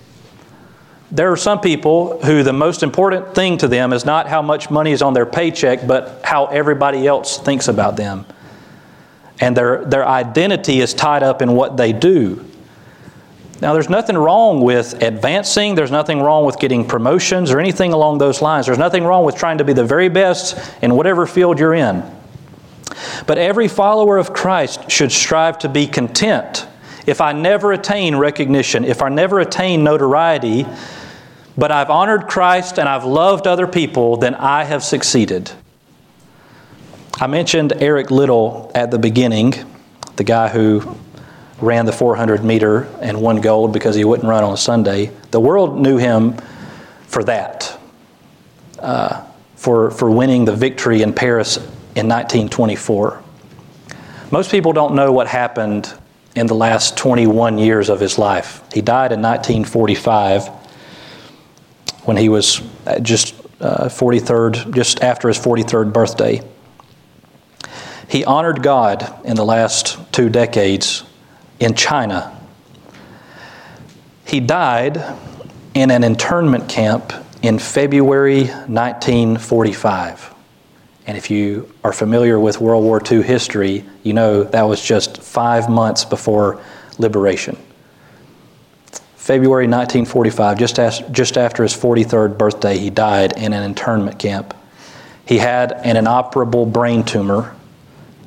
There 1.16 1.32
are 1.32 1.36
some 1.36 1.62
people 1.62 2.20
who 2.20 2.42
the 2.42 2.52
most 2.52 2.82
important 2.82 3.34
thing 3.34 3.56
to 3.58 3.68
them 3.68 3.94
is 3.94 4.04
not 4.04 4.28
how 4.28 4.42
much 4.42 4.70
money 4.70 4.92
is 4.92 5.00
on 5.00 5.14
their 5.14 5.24
paycheck, 5.24 5.86
but 5.86 6.20
how 6.22 6.44
everybody 6.44 7.06
else 7.06 7.38
thinks 7.38 7.68
about 7.68 7.96
them. 7.96 8.26
And 9.40 9.56
their, 9.56 9.82
their 9.86 10.06
identity 10.06 10.80
is 10.80 10.92
tied 10.92 11.22
up 11.22 11.40
in 11.40 11.52
what 11.52 11.78
they 11.78 11.94
do. 11.94 12.44
Now, 13.62 13.72
there's 13.72 13.88
nothing 13.88 14.18
wrong 14.18 14.60
with 14.60 15.02
advancing, 15.02 15.74
there's 15.74 15.90
nothing 15.90 16.20
wrong 16.20 16.44
with 16.44 16.58
getting 16.58 16.86
promotions 16.86 17.50
or 17.50 17.60
anything 17.60 17.94
along 17.94 18.18
those 18.18 18.42
lines. 18.42 18.66
There's 18.66 18.76
nothing 18.76 19.02
wrong 19.02 19.24
with 19.24 19.36
trying 19.36 19.56
to 19.56 19.64
be 19.64 19.72
the 19.72 19.86
very 19.86 20.10
best 20.10 20.58
in 20.82 20.94
whatever 20.94 21.26
field 21.26 21.58
you're 21.58 21.72
in. 21.72 22.04
But 23.26 23.38
every 23.38 23.68
follower 23.68 24.18
of 24.18 24.34
Christ 24.34 24.90
should 24.90 25.12
strive 25.12 25.60
to 25.60 25.70
be 25.70 25.86
content. 25.86 26.66
If 27.06 27.22
I 27.22 27.32
never 27.32 27.72
attain 27.72 28.16
recognition, 28.16 28.84
if 28.84 29.00
I 29.00 29.08
never 29.08 29.40
attain 29.40 29.82
notoriety, 29.82 30.66
but 31.56 31.72
I've 31.72 31.90
honored 31.90 32.26
Christ 32.26 32.78
and 32.78 32.88
I've 32.88 33.04
loved 33.04 33.46
other 33.46 33.66
people, 33.66 34.16
then 34.16 34.34
I 34.34 34.64
have 34.64 34.82
succeeded. 34.82 35.50
I 37.18 37.26
mentioned 37.26 37.72
Eric 37.80 38.10
Liddell 38.10 38.70
at 38.74 38.90
the 38.90 38.98
beginning, 38.98 39.54
the 40.16 40.24
guy 40.24 40.48
who 40.48 40.96
ran 41.60 41.86
the 41.86 41.92
400 41.92 42.44
meter 42.44 42.82
and 43.00 43.22
won 43.22 43.40
gold 43.40 43.72
because 43.72 43.96
he 43.96 44.04
wouldn't 44.04 44.28
run 44.28 44.44
on 44.44 44.52
a 44.52 44.58
Sunday. 44.58 45.10
The 45.30 45.40
world 45.40 45.78
knew 45.78 45.96
him 45.96 46.36
for 47.06 47.24
that, 47.24 47.78
uh, 48.78 49.24
for, 49.54 49.90
for 49.90 50.10
winning 50.10 50.44
the 50.44 50.54
victory 50.54 51.00
in 51.00 51.14
Paris 51.14 51.56
in 51.56 52.06
1924. 52.08 53.22
Most 54.30 54.50
people 54.50 54.74
don't 54.74 54.94
know 54.94 55.12
what 55.12 55.26
happened 55.26 55.94
in 56.34 56.46
the 56.46 56.54
last 56.54 56.98
21 56.98 57.56
years 57.56 57.88
of 57.88 57.98
his 57.98 58.18
life. 58.18 58.62
He 58.74 58.82
died 58.82 59.12
in 59.12 59.22
1945 59.22 60.50
when 62.06 62.16
he 62.16 62.28
was 62.28 62.62
just 63.02 63.34
uh, 63.60 63.88
43rd, 63.88 64.74
just 64.74 65.02
after 65.02 65.28
his 65.28 65.38
43rd 65.38 65.92
birthday. 65.92 66.42
He 68.08 68.24
honored 68.24 68.62
God 68.62 69.12
in 69.24 69.36
the 69.36 69.44
last 69.44 69.98
two 70.12 70.28
decades 70.28 71.02
in 71.58 71.74
China. 71.74 72.32
He 74.24 74.40
died 74.40 75.02
in 75.74 75.90
an 75.90 76.04
internment 76.04 76.68
camp 76.68 77.12
in 77.42 77.58
February 77.58 78.44
1945. 78.44 80.34
And 81.06 81.16
if 81.16 81.30
you 81.30 81.72
are 81.84 81.92
familiar 81.92 82.38
with 82.38 82.60
World 82.60 82.84
War 82.84 83.00
II 83.08 83.22
history, 83.22 83.84
you 84.02 84.12
know 84.12 84.44
that 84.44 84.62
was 84.62 84.82
just 84.82 85.22
five 85.22 85.68
months 85.68 86.04
before 86.04 86.60
liberation. 86.98 87.56
February 89.26 89.64
1945, 89.64 90.56
just, 90.56 90.78
as, 90.78 91.00
just 91.10 91.36
after 91.36 91.64
his 91.64 91.74
43rd 91.74 92.38
birthday, 92.38 92.78
he 92.78 92.90
died 92.90 93.36
in 93.36 93.52
an 93.52 93.64
internment 93.64 94.18
camp. 94.18 94.54
He 95.26 95.38
had 95.38 95.72
an 95.72 95.96
inoperable 95.96 96.64
brain 96.64 97.02
tumor. 97.02 97.54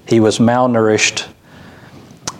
He 0.08 0.20
was 0.20 0.40
malnourished. 0.40 1.26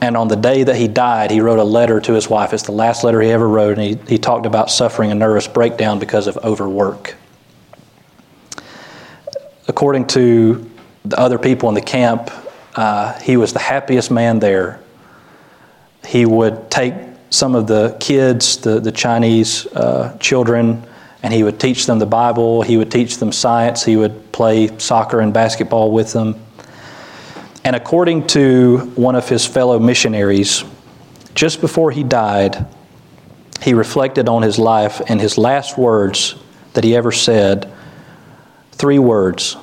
And 0.02 0.18
on 0.18 0.28
the 0.28 0.36
day 0.36 0.64
that 0.64 0.76
he 0.76 0.90
died, 0.90 1.32
he 1.32 1.40
wrote 1.40 1.60
a 1.60 1.64
letter 1.64 2.02
to 2.02 2.14
his 2.14 2.30
wife. 2.30 2.54
It's 2.54 2.64
the 2.64 2.74
last 2.74 3.06
letter 3.06 3.22
he 3.22 3.30
ever 3.30 3.48
wrote, 3.48 3.78
and 3.78 3.82
he, 3.82 4.14
he 4.14 4.18
talked 4.18 4.46
about 4.46 4.70
suffering 4.70 5.10
a 5.12 5.16
nervous 5.16 5.48
breakdown 5.48 5.98
because 5.98 6.28
of 6.28 6.38
overwork 6.38 7.16
according 9.70 10.08
to 10.08 10.70
the 11.06 11.18
other 11.18 11.38
people 11.38 11.70
in 11.70 11.76
the 11.76 11.82
camp, 11.82 12.32
uh, 12.76 13.18
he 13.20 13.38
was 13.38 13.54
the 13.54 13.60
happiest 13.60 14.12
man 14.12 14.40
there. 14.40 14.82
He 16.06 16.26
would 16.26 16.70
take 16.70 16.94
some 17.30 17.56
of 17.56 17.68
the 17.68 17.96
kids, 18.00 18.58
the, 18.58 18.80
the 18.80 18.92
Chinese 18.92 19.68
uh, 19.68 20.18
children, 20.20 20.84
and 21.22 21.34
he 21.34 21.44
would 21.44 21.60
teach 21.60 21.86
them 21.86 22.00
the 22.00 22.06
Bible. 22.06 22.62
He 22.62 22.78
would 22.78 22.92
teach 22.92 23.18
them 23.18 23.32
science. 23.32 23.84
He 23.84 23.98
would 23.98 24.32
play 24.32 24.78
soccer 24.78 25.20
and 25.20 25.34
basketball 25.34 25.92
with 25.92 26.14
them. 26.14 26.42
And 27.64 27.76
according 27.76 28.28
to 28.28 28.80
one 28.96 29.16
of 29.16 29.28
his 29.28 29.46
fellow 29.46 29.80
missionaries, 29.80 30.64
just 31.36 31.62
before 31.62 31.92
he 31.92 32.04
died, 32.04 32.66
he 33.62 33.74
reflected 33.74 34.30
on 34.30 34.42
his 34.42 34.58
life, 34.58 35.02
and 35.08 35.20
his 35.20 35.38
last 35.38 35.78
words 35.78 36.36
that 36.74 36.84
he 36.84 36.96
ever 36.96 37.12
said 37.12 37.72
Three 38.72 39.00
words 39.00 39.58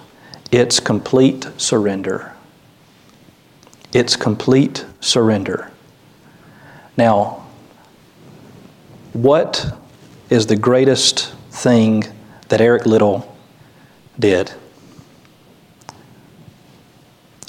it's 0.52 0.79
complete 0.79 1.48
surrender. 1.57 2.35
It's 3.94 4.14
complete 4.14 4.85
surrender. 5.00 5.70
Now, 6.98 7.45
what 9.16 9.74
is 10.29 10.46
the 10.46 10.57
greatest 10.57 11.33
thing 11.50 12.05
that 12.48 12.61
Eric 12.61 12.85
Liddell 12.85 13.35
did? 14.18 14.52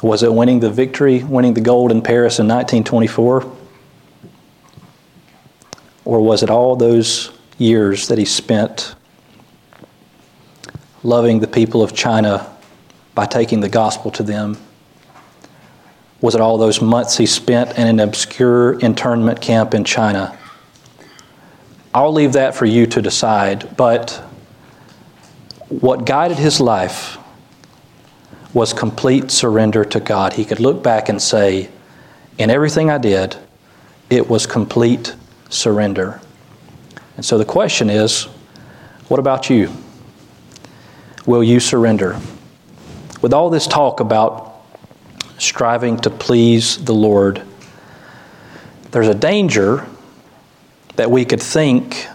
Was 0.01 0.23
it 0.23 0.33
winning 0.33 0.61
the 0.61 0.69
victory, 0.69 1.23
winning 1.23 1.55
the 1.55 1.61
gold 1.61 1.91
in 1.91 2.01
Paris 2.01 2.39
in 2.39 2.47
1924? 2.47 3.51
Or 6.05 6.21
was 6.21 6.41
it 6.41 6.49
all 6.49 6.77
those 6.77 7.31
years 7.57 8.07
that 8.07 8.17
he 8.17 8.23
spent 8.23 8.95
loving 11.03 11.39
the 11.39 11.47
people 11.47 11.83
of 11.83 11.93
China 11.93 12.49
by 13.13 13.25
taking 13.25 13.59
the 13.59 13.67
gospel 13.67 14.09
to 14.11 14.23
them? 14.23 14.57
Was 16.21 16.33
it 16.33 16.39
all 16.39 16.57
those 16.57 16.81
months 16.81 17.17
he 17.17 17.25
spent 17.25 17.77
in 17.77 17.87
an 17.87 17.99
obscure 17.99 18.79
internment 18.79 19.41
camp 19.41 19.73
in 19.73 19.83
China? 19.83 20.37
I'll 21.93 22.13
leave 22.13 22.33
that 22.33 22.55
for 22.55 22.65
you 22.65 22.85
to 22.87 23.01
decide, 23.01 23.75
but 23.75 24.11
what 25.69 26.05
guided 26.05 26.37
his 26.37 26.59
life 26.59 27.17
was 28.53 28.73
complete 28.73 29.31
surrender 29.31 29.83
to 29.85 29.99
God. 29.99 30.33
He 30.33 30.45
could 30.45 30.59
look 30.59 30.81
back 30.81 31.09
and 31.09 31.21
say, 31.21 31.69
In 32.37 32.49
everything 32.49 32.89
I 32.89 32.97
did, 32.97 33.35
it 34.09 34.29
was 34.29 34.45
complete 34.45 35.15
surrender. 35.49 36.21
And 37.15 37.25
so 37.25 37.37
the 37.37 37.45
question 37.45 37.89
is, 37.89 38.23
what 39.07 39.19
about 39.19 39.49
you? 39.49 39.71
will 41.27 41.43
you 41.43 41.59
surrender? 41.59 42.19
With 43.21 43.33
all 43.33 43.51
this 43.51 43.67
talk 43.67 43.99
about 43.99 44.63
striving 45.37 45.97
to 45.97 46.09
please 46.09 46.83
the 46.83 46.95
Lord, 46.95 47.43
there's 48.89 49.09
a 49.09 49.13
danger 49.13 49.85
that 50.97 51.09
we 51.09 51.25
could 51.25 51.41
think 51.41 52.07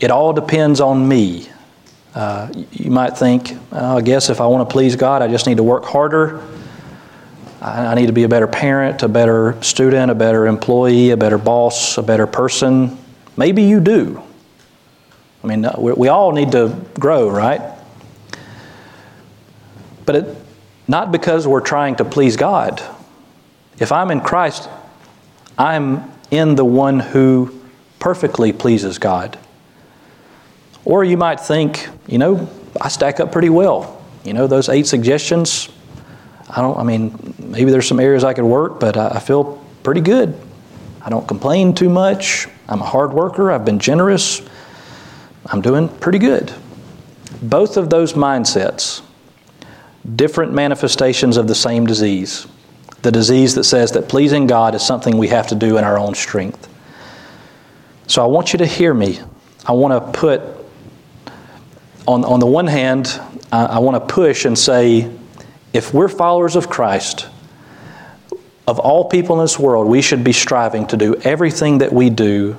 it 0.00 0.10
all 0.10 0.32
depends 0.32 0.80
on 0.80 1.06
me. 1.06 1.48
Uh, 2.14 2.50
you 2.72 2.90
might 2.90 3.16
think, 3.16 3.52
oh, 3.70 3.98
I 3.98 4.00
guess 4.00 4.30
if 4.30 4.40
I 4.40 4.46
want 4.46 4.68
to 4.68 4.72
please 4.72 4.96
God, 4.96 5.22
I 5.22 5.28
just 5.28 5.46
need 5.46 5.58
to 5.58 5.62
work 5.62 5.84
harder. 5.84 6.42
I, 7.62 7.94
need 7.94 8.06
to 8.06 8.12
be 8.14 8.22
a 8.22 8.28
better 8.28 8.46
parent, 8.46 9.02
a 9.02 9.08
better 9.08 9.62
student, 9.62 10.10
a 10.10 10.14
better 10.14 10.46
employee, 10.46 11.10
a 11.10 11.16
better 11.16 11.36
boss, 11.36 11.98
a 11.98 12.02
better 12.02 12.26
person. 12.26 12.98
Maybe 13.36 13.62
you 13.62 13.80
do. 13.80 14.22
I 15.44 15.46
mean, 15.46 15.66
we, 15.78 15.92
we 15.92 16.08
all 16.08 16.32
need 16.32 16.52
to 16.52 16.74
grow, 16.98 17.28
right? 17.28 17.60
But 20.06 20.16
it, 20.16 20.36
not 20.88 21.12
because 21.12 21.46
we're 21.46 21.60
trying 21.60 21.96
to 21.96 22.04
please 22.06 22.38
God. 22.38 22.82
If 23.78 23.92
I'm 23.92 24.10
in 24.10 24.22
Christ, 24.22 24.70
I'm 25.58 26.10
in 26.30 26.54
the 26.54 26.64
one 26.64 26.98
who 26.98 27.59
perfectly 28.00 28.52
pleases 28.52 28.98
God. 28.98 29.38
Or 30.84 31.04
you 31.04 31.16
might 31.16 31.38
think, 31.38 31.88
you 32.08 32.18
know, 32.18 32.48
I 32.80 32.88
stack 32.88 33.20
up 33.20 33.30
pretty 33.30 33.50
well. 33.50 34.02
You 34.24 34.32
know, 34.32 34.48
those 34.48 34.68
eight 34.68 34.86
suggestions, 34.88 35.68
I 36.48 36.60
don't, 36.60 36.76
I 36.76 36.82
mean, 36.82 37.34
maybe 37.38 37.70
there's 37.70 37.86
some 37.86 38.00
areas 38.00 38.24
I 38.24 38.34
could 38.34 38.44
work, 38.44 38.80
but 38.80 38.96
I 38.96 39.20
feel 39.20 39.64
pretty 39.84 40.00
good. 40.00 40.38
I 41.02 41.08
don't 41.08 41.28
complain 41.28 41.74
too 41.74 41.88
much. 41.88 42.48
I'm 42.68 42.80
a 42.80 42.86
hard 42.86 43.12
worker. 43.12 43.52
I've 43.52 43.64
been 43.64 43.78
generous. 43.78 44.42
I'm 45.46 45.60
doing 45.60 45.88
pretty 45.88 46.18
good. 46.18 46.52
Both 47.42 47.76
of 47.76 47.88
those 47.88 48.14
mindsets 48.14 49.02
different 50.16 50.52
manifestations 50.52 51.36
of 51.36 51.46
the 51.46 51.54
same 51.54 51.86
disease. 51.86 52.46
The 53.02 53.12
disease 53.12 53.54
that 53.54 53.64
says 53.64 53.92
that 53.92 54.08
pleasing 54.08 54.46
God 54.46 54.74
is 54.74 54.82
something 54.82 55.16
we 55.16 55.28
have 55.28 55.46
to 55.48 55.54
do 55.54 55.76
in 55.76 55.84
our 55.84 55.98
own 55.98 56.14
strength. 56.14 56.69
So 58.10 58.24
I 58.24 58.26
want 58.26 58.52
you 58.52 58.58
to 58.58 58.66
hear 58.66 58.92
me. 58.92 59.20
I 59.64 59.70
want 59.70 59.94
to 59.94 60.18
put, 60.18 60.40
on, 62.08 62.24
on 62.24 62.40
the 62.40 62.46
one 62.46 62.66
hand, 62.66 63.20
I, 63.52 63.66
I 63.66 63.78
want 63.78 64.02
to 64.04 64.12
push 64.12 64.44
and 64.46 64.58
say, 64.58 65.08
if 65.72 65.94
we're 65.94 66.08
followers 66.08 66.56
of 66.56 66.68
Christ, 66.68 67.28
of 68.66 68.80
all 68.80 69.04
people 69.04 69.38
in 69.38 69.44
this 69.44 69.60
world, 69.60 69.86
we 69.86 70.02
should 70.02 70.24
be 70.24 70.32
striving 70.32 70.88
to 70.88 70.96
do 70.96 71.14
everything 71.22 71.78
that 71.78 71.92
we 71.92 72.10
do 72.10 72.56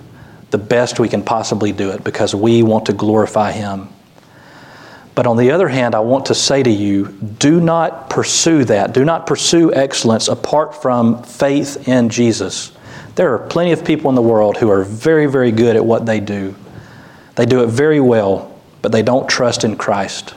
the 0.51 0.57
best 0.57 1.01
we 1.01 1.09
can 1.09 1.21
possibly 1.21 1.73
do 1.73 1.91
it 1.91 2.01
because 2.01 2.33
we 2.33 2.63
want 2.63 2.85
to 2.85 2.93
glorify 2.93 3.51
Him. 3.51 3.89
But 5.15 5.27
on 5.27 5.35
the 5.35 5.51
other 5.51 5.67
hand, 5.67 5.95
I 5.95 5.99
want 5.99 6.27
to 6.27 6.33
say 6.33 6.63
to 6.63 6.69
you 6.69 7.07
do 7.07 7.59
not 7.59 8.09
pursue 8.09 8.63
that. 8.63 8.93
Do 8.93 9.03
not 9.03 9.27
pursue 9.27 9.73
excellence 9.73 10.29
apart 10.29 10.81
from 10.81 11.23
faith 11.23 11.89
in 11.89 12.07
Jesus. 12.07 12.71
There 13.15 13.33
are 13.33 13.39
plenty 13.39 13.71
of 13.71 13.83
people 13.83 14.09
in 14.09 14.15
the 14.15 14.21
world 14.21 14.57
who 14.57 14.69
are 14.69 14.83
very, 14.83 15.25
very 15.25 15.51
good 15.51 15.75
at 15.75 15.85
what 15.85 16.05
they 16.05 16.19
do. 16.19 16.55
They 17.35 17.45
do 17.45 17.63
it 17.63 17.67
very 17.67 17.99
well, 17.99 18.59
but 18.81 18.91
they 18.91 19.03
don't 19.03 19.27
trust 19.27 19.63
in 19.63 19.75
Christ. 19.75 20.33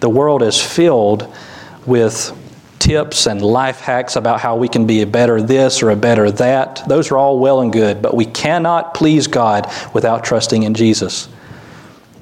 The 0.00 0.08
world 0.08 0.42
is 0.42 0.60
filled 0.60 1.32
with 1.86 2.32
tips 2.78 3.26
and 3.26 3.40
life 3.40 3.80
hacks 3.80 4.16
about 4.16 4.40
how 4.40 4.56
we 4.56 4.68
can 4.68 4.86
be 4.86 5.00
a 5.00 5.06
better 5.06 5.40
this 5.40 5.82
or 5.82 5.88
a 5.88 5.96
better 5.96 6.30
that. 6.30 6.82
Those 6.86 7.10
are 7.10 7.16
all 7.16 7.38
well 7.38 7.62
and 7.62 7.72
good, 7.72 8.02
but 8.02 8.14
we 8.14 8.26
cannot 8.26 8.92
please 8.92 9.26
God 9.26 9.72
without 9.94 10.22
trusting 10.24 10.64
in 10.64 10.74
Jesus. 10.74 11.28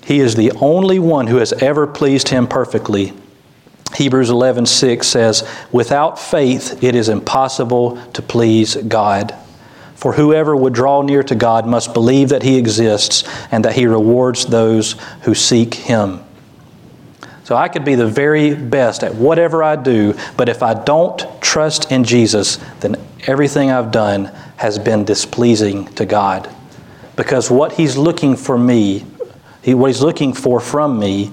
He 0.05 0.21
is 0.21 0.37
the 0.37 0.53
only 0.61 1.01
one 1.01 1.27
who 1.27 1.39
has 1.39 1.53
ever 1.55 1.87
pleased 1.89 2.29
him 2.29 2.47
perfectly. 2.47 3.13
Hebrews 3.95 4.31
11:6 4.31 5.09
says, 5.09 5.43
"Without 5.73 6.19
faith 6.19 6.83
it 6.83 6.95
is 6.95 7.09
impossible 7.09 7.99
to 8.13 8.23
please 8.23 8.77
God." 8.77 9.35
For 10.03 10.15
whoever 10.15 10.57
would 10.57 10.73
draw 10.73 11.03
near 11.03 11.23
to 11.23 11.37
God 11.37 11.65
must 11.65 11.95
believe 11.95 12.31
that 12.31 12.43
He 12.43 12.59
exists 12.59 13.23
and 13.53 13.65
that 13.65 13.77
He 13.77 13.87
rewards 13.87 14.47
those 14.47 14.97
who 15.21 15.33
seek 15.33 15.75
Him. 15.75 16.25
So 17.45 17.55
I 17.55 17.69
could 17.69 17.85
be 17.85 17.95
the 17.95 18.09
very 18.09 18.53
best 18.53 19.05
at 19.05 19.15
whatever 19.15 19.63
I 19.63 19.77
do, 19.77 20.17
but 20.37 20.49
if 20.49 20.61
I 20.61 20.75
don't 20.75 21.25
trust 21.41 21.93
in 21.93 22.03
Jesus, 22.03 22.57
then 22.81 22.97
everything 23.29 23.71
I've 23.71 23.93
done 23.93 24.25
has 24.57 24.77
been 24.77 25.05
displeasing 25.05 25.85
to 25.95 26.05
God. 26.05 26.53
Because 27.15 27.49
what 27.49 27.71
He's 27.71 27.97
looking 27.97 28.35
for 28.35 28.59
me, 28.59 29.07
what 29.65 29.87
He's 29.87 30.03
looking 30.03 30.33
for 30.33 30.59
from 30.59 30.99
me, 30.99 31.31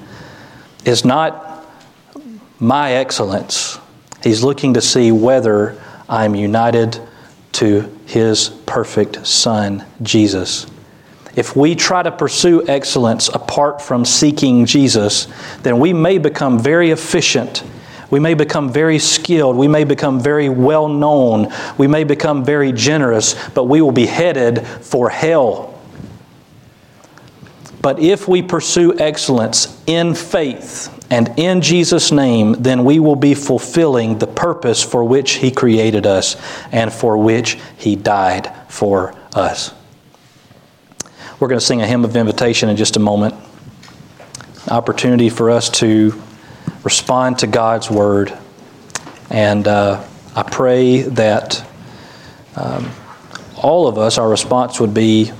is 0.86 1.04
not 1.04 1.66
my 2.60 2.92
excellence. 2.92 3.80
He's 4.22 4.44
looking 4.44 4.76
to 4.76 4.82
see 4.82 5.12
whether 5.12 5.82
I'm 6.08 6.36
united 6.36 7.00
to 7.54 7.96
his 8.10 8.50
perfect 8.66 9.28
Son, 9.28 9.86
Jesus. 10.02 10.66
If 11.36 11.56
we 11.56 11.76
try 11.76 12.02
to 12.02 12.12
pursue 12.12 12.68
excellence 12.68 13.30
apart 13.30 13.84
from 13.84 14.04
seeking 14.04 14.66
Jesus, 14.66 15.28
then 15.62 15.78
we 15.78 15.94
may 15.94 16.18
become 16.18 16.58
very 16.58 16.90
efficient. 16.90 17.64
We 18.10 18.20
may 18.20 18.34
become 18.34 18.74
very 18.74 18.98
skilled. 18.98 19.58
We 19.58 19.68
may 19.68 19.84
become 19.84 20.20
very 20.20 20.50
well 20.50 20.88
known. 20.88 21.54
We 21.78 21.86
may 21.86 22.04
become 22.04 22.44
very 22.44 22.72
generous, 22.72 23.36
but 23.50 23.66
we 23.66 23.80
will 23.80 23.92
be 23.92 24.08
headed 24.08 24.66
for 24.66 25.12
hell. 25.12 25.79
But 27.82 28.00
if 28.00 28.28
we 28.28 28.42
pursue 28.42 28.98
excellence 29.00 29.82
in 29.88 30.14
faith 30.14 30.96
and 31.10 31.34
in 31.40 31.62
Jesus' 31.62 32.12
name, 32.12 32.54
then 32.60 32.84
we 32.84 33.00
will 33.00 33.16
be 33.16 33.34
fulfilling 33.34 34.18
the 34.18 34.28
purpose 34.28 34.84
for 34.84 35.04
which 35.04 35.34
He 35.34 35.50
created 35.50 36.06
us 36.06 36.36
and 36.72 36.92
for 36.92 37.18
which 37.18 37.58
He 37.78 37.96
died 37.96 38.54
for 38.68 39.16
us. 39.34 39.74
We're 41.40 41.48
going 41.48 41.60
to 41.60 41.66
sing 41.66 41.82
a 41.82 41.88
hymn 41.88 42.04
of 42.04 42.16
invitation 42.18 42.68
in 42.68 42.76
just 42.76 42.98
a 42.98 43.00
moment. 43.00 43.34
Opportunity 44.68 45.30
for 45.30 45.50
us 45.50 45.70
to 45.80 46.22
respond 46.84 47.40
to 47.40 47.48
God's 47.48 47.90
Word. 47.90 48.38
And 49.30 49.66
uh, 49.68 50.06
I 50.36 50.44
pray 50.44 51.04
that 51.04 51.66
um, 52.58 52.92
all 53.56 53.88
of 53.88 53.98
us, 53.98 54.18
our 54.18 54.28
response 54.28 54.82
would 54.82 54.94
be 54.94 55.32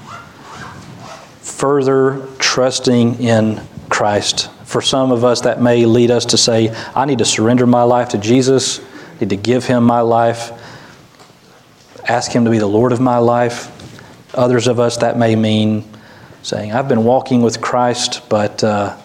further 1.50 2.28
trusting 2.38 3.22
in 3.22 3.62
Christ 3.90 4.50
for 4.64 4.82
some 4.82 5.12
of 5.12 5.24
us, 5.24 5.42
that 5.42 5.62
may 5.62 5.86
lead 5.86 6.12
us 6.12 6.26
to 6.26 6.38
say, 6.38 6.74
I 6.96 7.06
need 7.06 7.18
to 7.18 7.26
surrender 7.26 7.66
my 7.66 7.84
life 7.84 8.10
to 8.10 8.18
Jesus, 8.18 8.80
I 8.80 9.22
need 9.22 9.30
to 9.30 9.36
give 9.36 9.66
Him 9.66 9.84
my 9.84 10.02
life, 10.02 10.52
ask 12.08 12.32
Him 12.32 12.46
to 12.46 12.52
be 12.52 12.60
the 12.60 12.68
Lord 12.68 12.92
of 12.92 13.00
my 13.00 13.18
life. 13.18 13.76
Others 14.36 14.68
of 14.68 14.80
us, 14.80 14.98
that 14.98 15.18
may 15.18 15.36
mean 15.36 15.84
saying, 16.44 16.72
I've 16.72 16.88
been 16.88 17.04
walking 17.04 17.42
with 17.42 17.60
Christ, 17.62 18.30
but 18.30 18.64
uh, 18.64 18.96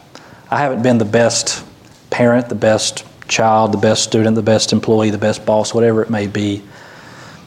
I 0.51 0.59
haven't 0.59 0.82
been 0.82 0.99
the 0.99 1.07
best 1.07 1.64
parent, 2.11 2.49
the 2.51 2.55
best 2.55 3.05
child, 3.26 3.72
the 3.72 3.78
best 3.78 4.05
student, 4.05 4.36
the 4.36 4.42
best 4.42 4.72
employee, 4.72 5.11
the 5.11 5.18
best 5.18 5.47
boss, 5.47 5.72
whatever 5.72 6.03
it 6.03 6.11
may 6.11 6.26
be. 6.26 6.62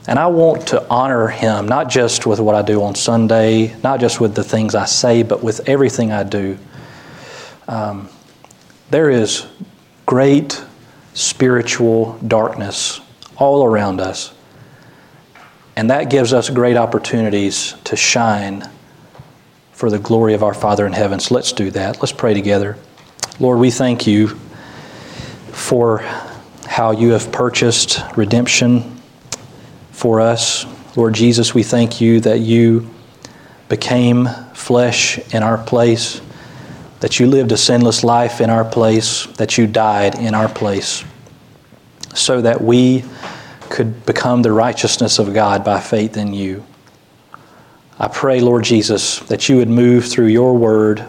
And 0.08 0.18
I 0.18 0.28
want 0.28 0.68
to 0.68 0.88
honor 0.89 1.28
Him, 1.28 1.68
not 1.68 1.89
just 1.89 2.26
with 2.26 2.39
what 2.39 2.55
I 2.55 2.62
do 2.62 2.82
on 2.82 2.95
Sunday, 2.95 3.76
not 3.84 3.99
just 3.99 4.22
with 4.22 4.36
the 4.36 4.43
things 4.43 4.74
I 4.74 4.86
say, 4.86 5.22
but 5.22 5.43
with 5.43 5.68
everything 5.68 6.14
I 6.14 6.24
do. 6.24 6.58
Um, 7.68 8.08
there 8.89 9.10
is 9.10 9.45
great 10.05 10.64
spiritual 11.14 12.18
darkness 12.26 13.01
all 13.36 13.66
around 13.66 13.99
us. 13.99 14.34
And 15.76 15.89
that 15.89 16.10
gives 16.10 16.32
us 16.32 16.49
great 16.49 16.78
opportunities 16.78 17.76
to 17.84 17.97
shine 17.97 18.68
for 19.74 19.89
the 19.89 19.99
glory 19.99 20.34
of 20.34 20.41
our 20.41 20.53
Father 20.53 20.88
in 20.88 20.93
heaven. 20.93 21.20
So 21.20 21.36
let's 21.36 21.51
do 21.51 21.70
that. 21.72 21.99
Let's 21.99 22.14
pray 22.14 22.34
together. 22.34 22.78
Lord, 23.39 23.60
we 23.60 23.72
thank 23.72 24.08
you 24.08 24.30
for 25.51 25.99
how 26.66 26.91
you 26.91 27.12
have 27.12 27.32
purchased 27.32 28.01
redemption 28.16 28.96
for 29.97 30.21
us. 30.21 30.65
Lord 30.95 31.13
Jesus, 31.13 31.53
we 31.53 31.63
thank 31.63 31.99
you 31.99 32.19
that 32.21 32.39
you 32.39 32.89
became 33.69 34.27
flesh 34.53 35.19
in 35.33 35.43
our 35.43 35.57
place 35.57 36.21
that 36.99 37.19
you 37.19 37.27
lived 37.27 37.51
a 37.51 37.57
sinless 37.57 38.03
life 38.03 38.41
in 38.41 38.49
our 38.49 38.65
place, 38.65 39.27
that 39.37 39.57
you 39.57 39.67
died 39.67 40.15
in 40.15 40.33
our 40.33 40.49
place, 40.49 41.03
so 42.13 42.41
that 42.41 42.61
we 42.61 43.03
could 43.69 44.05
become 44.05 44.41
the 44.41 44.51
righteousness 44.51 45.19
of 45.19 45.33
God 45.33 45.63
by 45.63 45.79
faith 45.79 46.17
in 46.17 46.33
you. 46.33 46.65
I 47.99 48.07
pray, 48.07 48.39
Lord 48.39 48.63
Jesus, 48.63 49.19
that 49.21 49.49
you 49.49 49.57
would 49.57 49.69
move 49.69 50.05
through 50.05 50.27
your 50.27 50.55
word, 50.55 51.05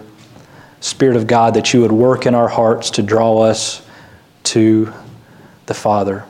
Spirit 0.81 1.17
of 1.17 1.27
God, 1.27 1.55
that 1.55 1.73
you 1.73 1.81
would 1.83 1.93
work 1.93 2.27
in 2.27 2.35
our 2.35 2.49
hearts 2.49 2.91
to 2.91 3.03
draw 3.03 3.41
us 3.43 3.87
to 4.45 4.93
the 5.67 5.75
Father. 5.75 6.25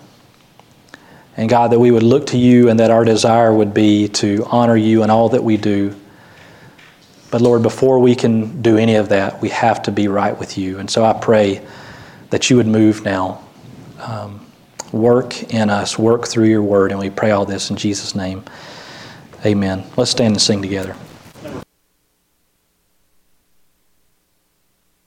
And 1.38 1.48
God, 1.48 1.72
that 1.72 1.78
we 1.78 1.90
would 1.90 2.02
look 2.02 2.26
to 2.28 2.36
you 2.36 2.68
and 2.68 2.78
that 2.80 2.90
our 2.90 3.04
desire 3.04 3.54
would 3.54 3.72
be 3.72 4.08
to 4.08 4.44
honor 4.50 4.76
you 4.76 5.02
in 5.02 5.08
all 5.08 5.30
that 5.30 5.42
we 5.42 5.56
do 5.56 5.94
but 7.30 7.42
Lord, 7.42 7.62
before 7.62 7.98
we 7.98 8.14
can 8.14 8.62
do 8.62 8.76
any 8.78 8.94
of 8.94 9.10
that, 9.10 9.40
we 9.42 9.50
have 9.50 9.82
to 9.82 9.90
be 9.90 10.08
right 10.08 10.38
with 10.38 10.56
you. 10.56 10.78
And 10.78 10.90
so 10.90 11.04
I 11.04 11.12
pray 11.12 11.64
that 12.30 12.48
you 12.48 12.56
would 12.56 12.66
move 12.66 13.04
now. 13.04 13.42
Um, 14.00 14.46
work 14.92 15.42
in 15.52 15.68
us, 15.68 15.98
work 15.98 16.26
through 16.26 16.46
your 16.46 16.62
word. 16.62 16.90
And 16.90 17.00
we 17.00 17.10
pray 17.10 17.30
all 17.30 17.44
this 17.44 17.70
in 17.70 17.76
Jesus' 17.76 18.14
name. 18.14 18.44
Amen. 19.44 19.84
Let's 19.96 20.10
stand 20.10 20.34
and 20.34 20.40
sing 20.40 20.62
together. 20.62 20.96